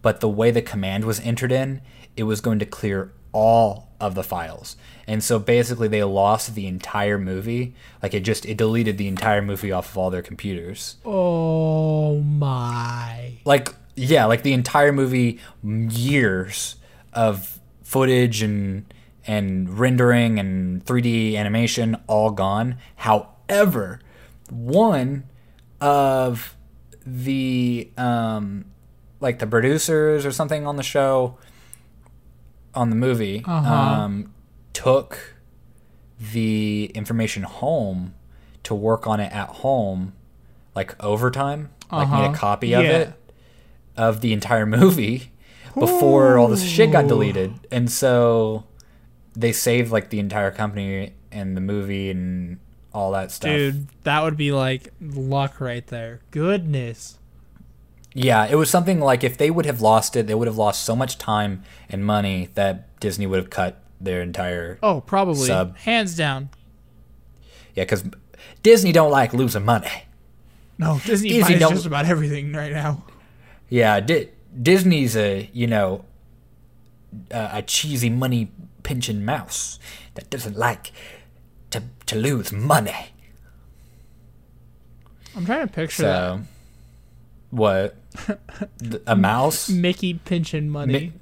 [0.02, 1.80] but the way the command was entered in
[2.16, 4.76] it was going to clear all of the files
[5.06, 9.42] and so basically they lost the entire movie like it just it deleted the entire
[9.42, 13.32] movie off of all their computers Oh my.
[13.44, 16.76] like yeah like the entire movie years
[17.12, 18.89] of footage and
[19.26, 24.00] and rendering and 3d animation all gone however
[24.50, 25.24] one
[25.80, 26.56] of
[27.06, 28.64] the um
[29.20, 31.36] like the producers or something on the show
[32.74, 33.74] on the movie Uh-huh.
[33.74, 34.32] um
[34.72, 35.34] took
[36.32, 38.14] the information home
[38.62, 40.12] to work on it at home
[40.74, 42.32] like overtime like made Uh-huh.
[42.32, 42.90] a copy of Yeah.
[42.90, 43.12] it
[43.96, 45.32] of the entire movie
[45.74, 48.64] before all this shit got deleted, and so
[49.40, 52.58] they saved like the entire company and the movie and
[52.92, 53.50] all that stuff.
[53.50, 56.20] Dude, that would be like luck right there.
[56.30, 57.18] Goodness.
[58.12, 60.84] Yeah, it was something like if they would have lost it, they would have lost
[60.84, 64.78] so much time and money that Disney would have cut their entire.
[64.82, 65.46] Oh, probably.
[65.46, 65.76] Sub.
[65.78, 66.50] Hands down.
[67.74, 68.04] Yeah, because
[68.62, 70.04] Disney don't like losing money.
[70.78, 73.04] No, Disney, Disney buys just about everything right now.
[73.68, 74.30] Yeah, Di-
[74.60, 76.04] Disney's a you know
[77.30, 78.50] a, a cheesy money
[78.82, 79.78] pinching mouse
[80.14, 80.92] that doesn't like
[81.70, 83.10] to to lose money.
[85.36, 86.18] I'm trying to picture that.
[86.38, 86.40] So,
[87.50, 87.96] what?
[89.06, 89.68] A mouse?
[89.68, 90.92] Mickey pinching money.
[90.92, 91.12] Mi-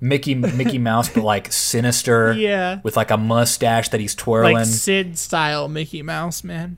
[0.00, 2.32] Mickey Mickey Mouse, but like sinister.
[2.32, 2.80] Yeah.
[2.82, 4.54] With like a mustache that he's twirling.
[4.56, 6.76] like Sid style Mickey Mouse, man.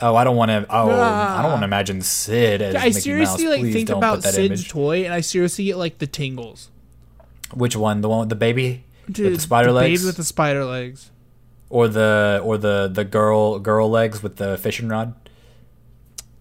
[0.00, 0.66] oh, I don't want to.
[0.68, 3.52] Oh, I don't want to imagine Sid as I Mickey seriously Mouse.
[3.52, 4.68] like Please think about that Sid's image.
[4.68, 6.70] toy, and I seriously get like the tingles.
[7.54, 8.00] Which one?
[8.00, 11.10] The one with the baby Dude, with the spider legs, baby with the spider legs.
[11.70, 15.14] or the or the the girl girl legs with the fishing rod?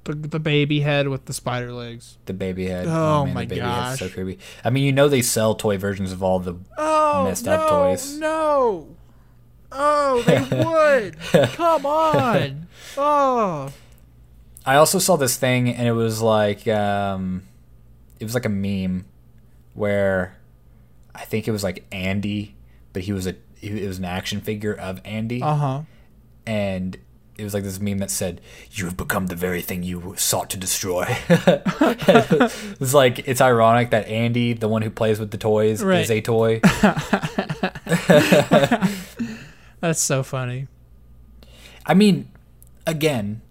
[0.04, 2.18] The, the baby head with the spider legs.
[2.26, 2.88] The baby head.
[2.88, 4.40] Oh man, my the baby head's so creepy.
[4.64, 8.18] I mean, you know they sell toy versions of all the Oh Messed up toys.
[8.18, 8.88] no!
[9.70, 10.40] Oh, they
[11.44, 11.50] would.
[11.54, 12.68] Come on!
[13.00, 13.72] Oh,
[14.66, 17.44] I also saw this thing, and it was like, um,
[18.20, 19.06] it was like a meme
[19.76, 20.36] where
[21.14, 22.56] I think it was like Andy,
[22.98, 25.82] but he was a it was an action figure of Andy, uh huh.
[26.48, 26.98] and
[27.38, 28.42] it was like this meme that said,
[28.72, 34.08] "You have become the very thing you sought to destroy." it's like it's ironic that
[34.08, 36.02] Andy, the one who plays with the toys, Right.
[36.02, 36.60] is a toy.
[39.80, 40.68] That's so funny.
[41.86, 42.32] I mean,
[42.88, 43.44] again,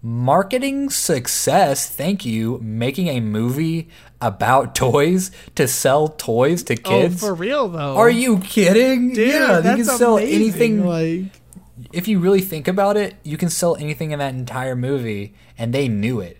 [0.00, 1.90] marketing success.
[1.90, 2.58] Thank you.
[2.62, 3.90] Making a movie
[4.24, 7.22] about toys to sell toys to oh, kids.
[7.22, 7.96] Oh, for real though.
[7.96, 9.12] Are you kidding?
[9.12, 10.34] Dude, yeah, you can sell amazing.
[10.34, 10.86] anything.
[10.86, 11.40] Like,
[11.92, 15.74] if you really think about it, you can sell anything in that entire movie, and
[15.74, 16.38] they knew it.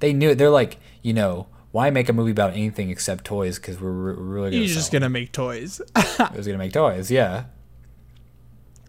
[0.00, 0.38] They knew it.
[0.38, 3.58] They're like, you know, why make a movie about anything except toys?
[3.58, 5.80] Because we're, re- really gonna you're just gonna make toys.
[5.96, 7.10] It was gonna make toys.
[7.10, 7.44] Yeah,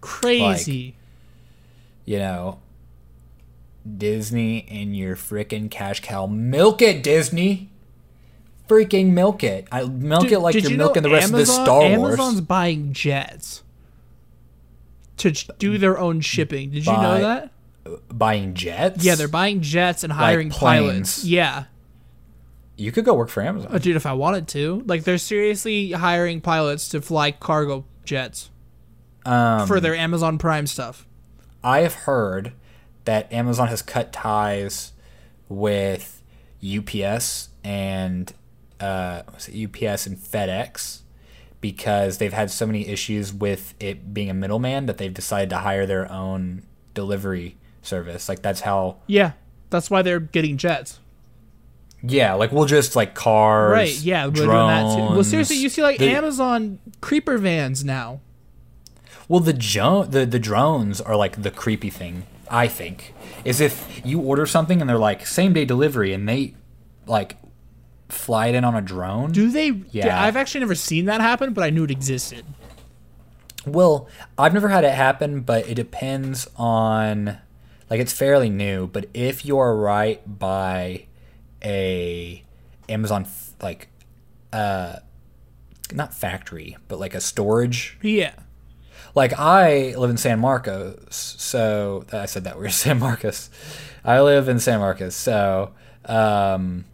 [0.01, 0.95] Crazy.
[2.05, 2.59] you know,
[3.97, 6.25] Disney and your freaking cash cow.
[6.25, 7.69] Milk it, Disney.
[8.71, 9.67] Freaking milk it.
[9.71, 12.13] I milk Dude, it like you're you milking the rest of this Star Amazon's Wars.
[12.13, 13.63] Amazon's buying jets
[15.17, 16.71] to do their own shipping.
[16.71, 17.51] Did you know that?
[18.09, 19.03] Buying jets.
[19.03, 21.25] Yeah, they're buying jets and hiring pilots.
[21.25, 21.65] Yeah.
[22.77, 23.75] You could go work for Amazon.
[23.75, 24.83] Uh, dude, if I wanted to.
[24.85, 28.49] Like, they're seriously hiring pilots to fly cargo jets
[29.25, 31.05] Um, for their Amazon Prime stuff.
[31.63, 32.53] I have heard
[33.03, 34.93] that Amazon has cut ties
[35.49, 36.23] with
[36.63, 38.33] UPS and
[38.81, 40.99] uh, UPS and FedEx
[41.59, 45.57] because they've had so many issues with it being a middleman that they've decided to
[45.59, 46.63] hire their own
[46.93, 48.27] delivery service.
[48.27, 48.97] Like that's how.
[49.07, 49.33] Yeah.
[49.69, 50.99] That's why they're getting jets.
[52.03, 54.01] Yeah, like we'll just like cars, Right.
[54.01, 54.25] Yeah.
[54.25, 55.01] We're doing that too.
[55.13, 58.21] Well, seriously, you see, like, The- Amazon creeper vans now.
[59.27, 62.23] Well, the jo- the the drones are like the creepy thing.
[62.49, 63.13] I think
[63.45, 66.55] is if you order something and they're like same day delivery and they
[67.07, 67.37] like
[68.11, 69.31] fly it in on a drone.
[69.31, 69.69] Do they?
[69.91, 70.21] Yeah.
[70.21, 72.45] I've actually never seen that happen, but I knew it existed.
[73.65, 74.07] Well,
[74.37, 77.37] I've never had it happen, but it depends on
[77.89, 78.87] like it's fairly new.
[78.87, 81.05] But if you're right by
[81.63, 82.43] a
[82.89, 83.27] Amazon
[83.61, 83.87] like
[84.51, 84.95] uh
[85.93, 88.33] not factory, but like a storage Yeah.
[89.13, 93.49] like I live in San Marcos, so I said that weird San Marcos.
[94.03, 95.73] I live in San Marcos, so
[96.05, 96.85] um,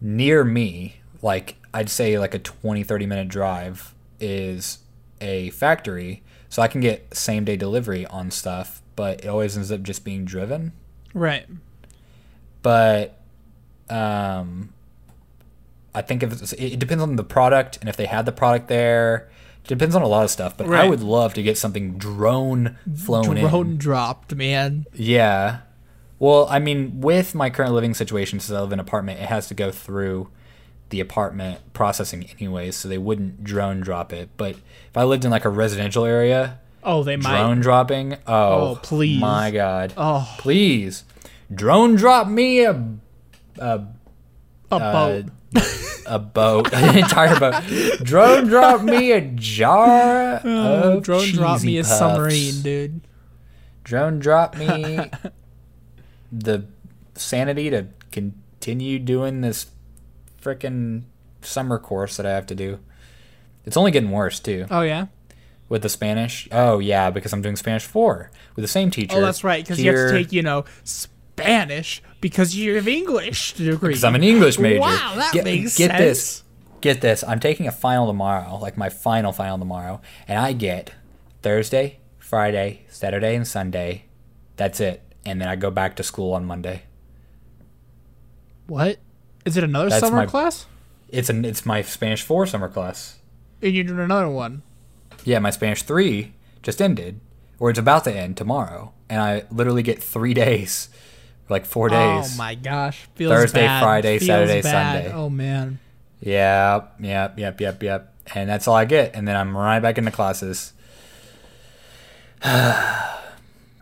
[0.00, 4.78] near me, like I'd say like a 20 30 minute drive is
[5.20, 9.70] a factory, so I can get same day delivery on stuff, but it always ends
[9.72, 10.72] up just being driven.
[11.14, 11.46] Right.
[12.62, 13.18] But
[13.88, 14.72] um,
[15.94, 18.68] I think if it's, it depends on the product and if they had the product
[18.68, 19.28] there.
[19.64, 22.76] It depends on a lot of stuff, but I would love to get something drone
[22.96, 23.78] flown Drone in.
[23.78, 24.86] dropped, man.
[24.94, 25.62] Yeah.
[26.18, 29.26] Well, I mean, with my current living situation, since I live in an apartment, it
[29.28, 30.28] has to go through
[30.88, 34.30] the apartment processing anyways, so they wouldn't drone drop it.
[34.36, 37.36] But if I lived in like a residential area, Oh, they might.
[37.36, 39.20] drone dropping, oh, Oh, please.
[39.20, 41.04] my god, Oh, please,
[41.52, 42.70] drone drop me a
[43.58, 43.84] a
[44.70, 45.24] a uh, boat.
[46.06, 47.62] a boat, an entire boat.
[48.04, 53.00] Drone drop me a jar Oh, drone drop me a submarine, dude.
[53.84, 55.10] Drone drop me
[56.32, 56.66] the
[57.14, 59.66] sanity to continue doing this
[60.40, 61.02] freaking
[61.42, 62.78] summer course that I have to do.
[63.64, 65.06] It's only getting worse too Oh yeah.
[65.68, 66.48] with the Spanish.
[66.52, 69.16] Oh yeah, because I'm doing Spanish four with the same teacher.
[69.16, 69.64] Oh, that's right.
[69.64, 73.88] Because you have to take you know Spanish because you have English degree.
[73.88, 74.80] Because I'm an English major.
[74.80, 76.00] Wow, that get, makes get sense.
[76.00, 76.42] this.
[76.80, 77.24] Get this.
[77.26, 80.92] I'm taking a final tomorrow, like my final final tomorrow, and I get
[81.42, 84.04] Thursday, Friday, Saturday, and Sunday.
[84.56, 85.02] That's it.
[85.26, 86.84] And then I go back to school on Monday.
[88.68, 88.98] What?
[89.44, 90.66] Is it another That's summer my- class?
[91.08, 93.18] It's an it's my Spanish four summer class.
[93.62, 94.62] And you're doing another one.
[95.24, 97.20] Yeah, my Spanish three just ended,
[97.60, 100.88] or it's about to end tomorrow, and I literally get three days,
[101.48, 102.34] like four oh days.
[102.34, 103.06] Oh my gosh.
[103.14, 103.82] Feels Thursday, bad.
[103.82, 105.04] Friday, Feels Saturday, bad.
[105.04, 105.12] Sunday.
[105.16, 105.78] Oh man.
[106.20, 108.14] Yep, yep, yep, yep, yep.
[108.34, 109.14] And that's all I get.
[109.14, 110.72] And then I'm right back into classes.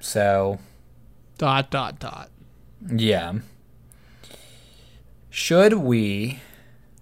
[0.00, 0.58] so,
[1.38, 2.30] Dot dot dot.
[2.86, 3.34] yeah.
[5.30, 6.40] Should we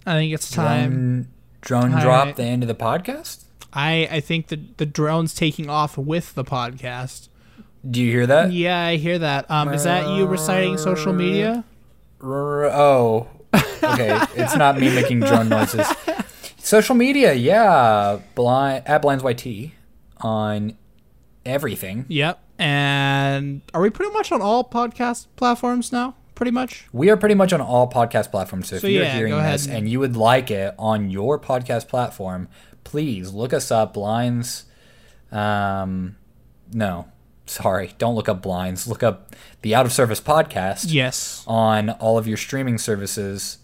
[0.05, 1.29] I think it's time.
[1.61, 2.35] drone, drone drop right.
[2.35, 3.45] the end of the podcast?
[3.71, 7.29] I I think the the drone's taking off with the podcast.
[7.89, 8.51] Do you hear that?
[8.51, 9.49] Yeah, I hear that.
[9.51, 11.63] Um, is that you reciting social media?
[12.21, 14.19] Oh, okay.
[14.35, 15.85] it's not me making drone noises.
[16.57, 18.19] Social media, yeah.
[18.35, 19.71] Blind at Blinds YT
[20.21, 20.77] on
[21.45, 22.05] everything.
[22.07, 22.41] Yep.
[22.59, 26.15] And are we pretty much on all podcast platforms now?
[26.35, 26.87] Pretty much.
[26.91, 28.69] We are pretty much on all podcast platforms.
[28.69, 31.39] So if So you're yeah, hearing this and- and you would like it on your
[31.39, 32.47] podcast platform,
[32.83, 33.93] please look us up.
[33.93, 34.65] Blinds.
[35.31, 36.15] Um,
[36.71, 37.07] no,
[37.45, 38.87] sorry, don't look up Blinds.
[38.87, 41.43] Look up the Out of Service podcast Yes.
[41.47, 43.57] on all of your streaming services.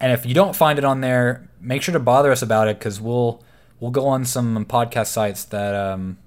[0.00, 2.78] And if you don't find it on there, make sure to bother us about it
[2.78, 3.42] because we'll
[3.80, 6.18] we'll go on some podcast sites that um,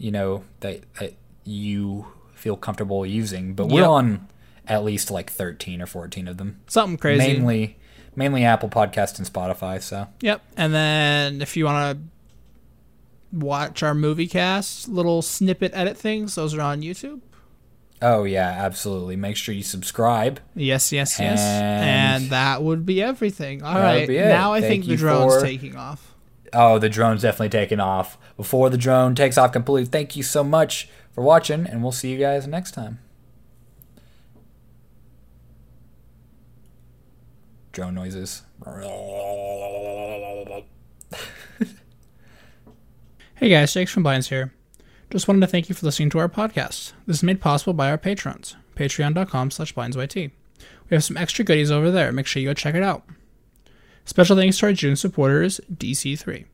[0.00, 3.54] you know that, that you feel comfortable using.
[3.54, 3.88] But we're Yep.
[3.88, 4.28] on
[4.66, 7.18] at least like thirteen or fourteen of them, Something crazy.
[7.34, 7.76] mainly
[8.16, 9.80] mainly Apple Podcast and Spotify.
[9.80, 10.42] So Yep.
[10.56, 16.54] And then if you want to watch our movie cast, little snippet edit things, those
[16.54, 17.20] are on YouTube.
[18.02, 19.14] oh yeah, absolutely.
[19.16, 20.40] Make sure you subscribe.
[20.54, 21.38] Yes, yes, yes.
[21.40, 23.62] And- And, that would be everything.
[23.62, 24.00] All right.
[24.00, 24.28] would be it.
[24.28, 26.09] Now I Thank think the drone's taking off.
[26.52, 28.18] Oh, the drone's definitely taking off.
[28.36, 32.10] Before the drone takes off completely, thank you so much for watching, and we'll see
[32.10, 32.98] you guys next time.
[37.72, 38.42] Drone noises.
[43.36, 44.52] Hey guys, Jake from Blinds here.
[45.08, 46.92] Just wanted to thank you for listening to our podcast.
[47.06, 48.54] This is made possible by our patrons.
[48.76, 50.30] Patreon.com slash blindsyt.
[50.90, 52.12] We have some extra goodies over there.
[52.12, 53.02] Make sure you go check it out.
[54.10, 56.44] Special thanks to our June supporters, DC3.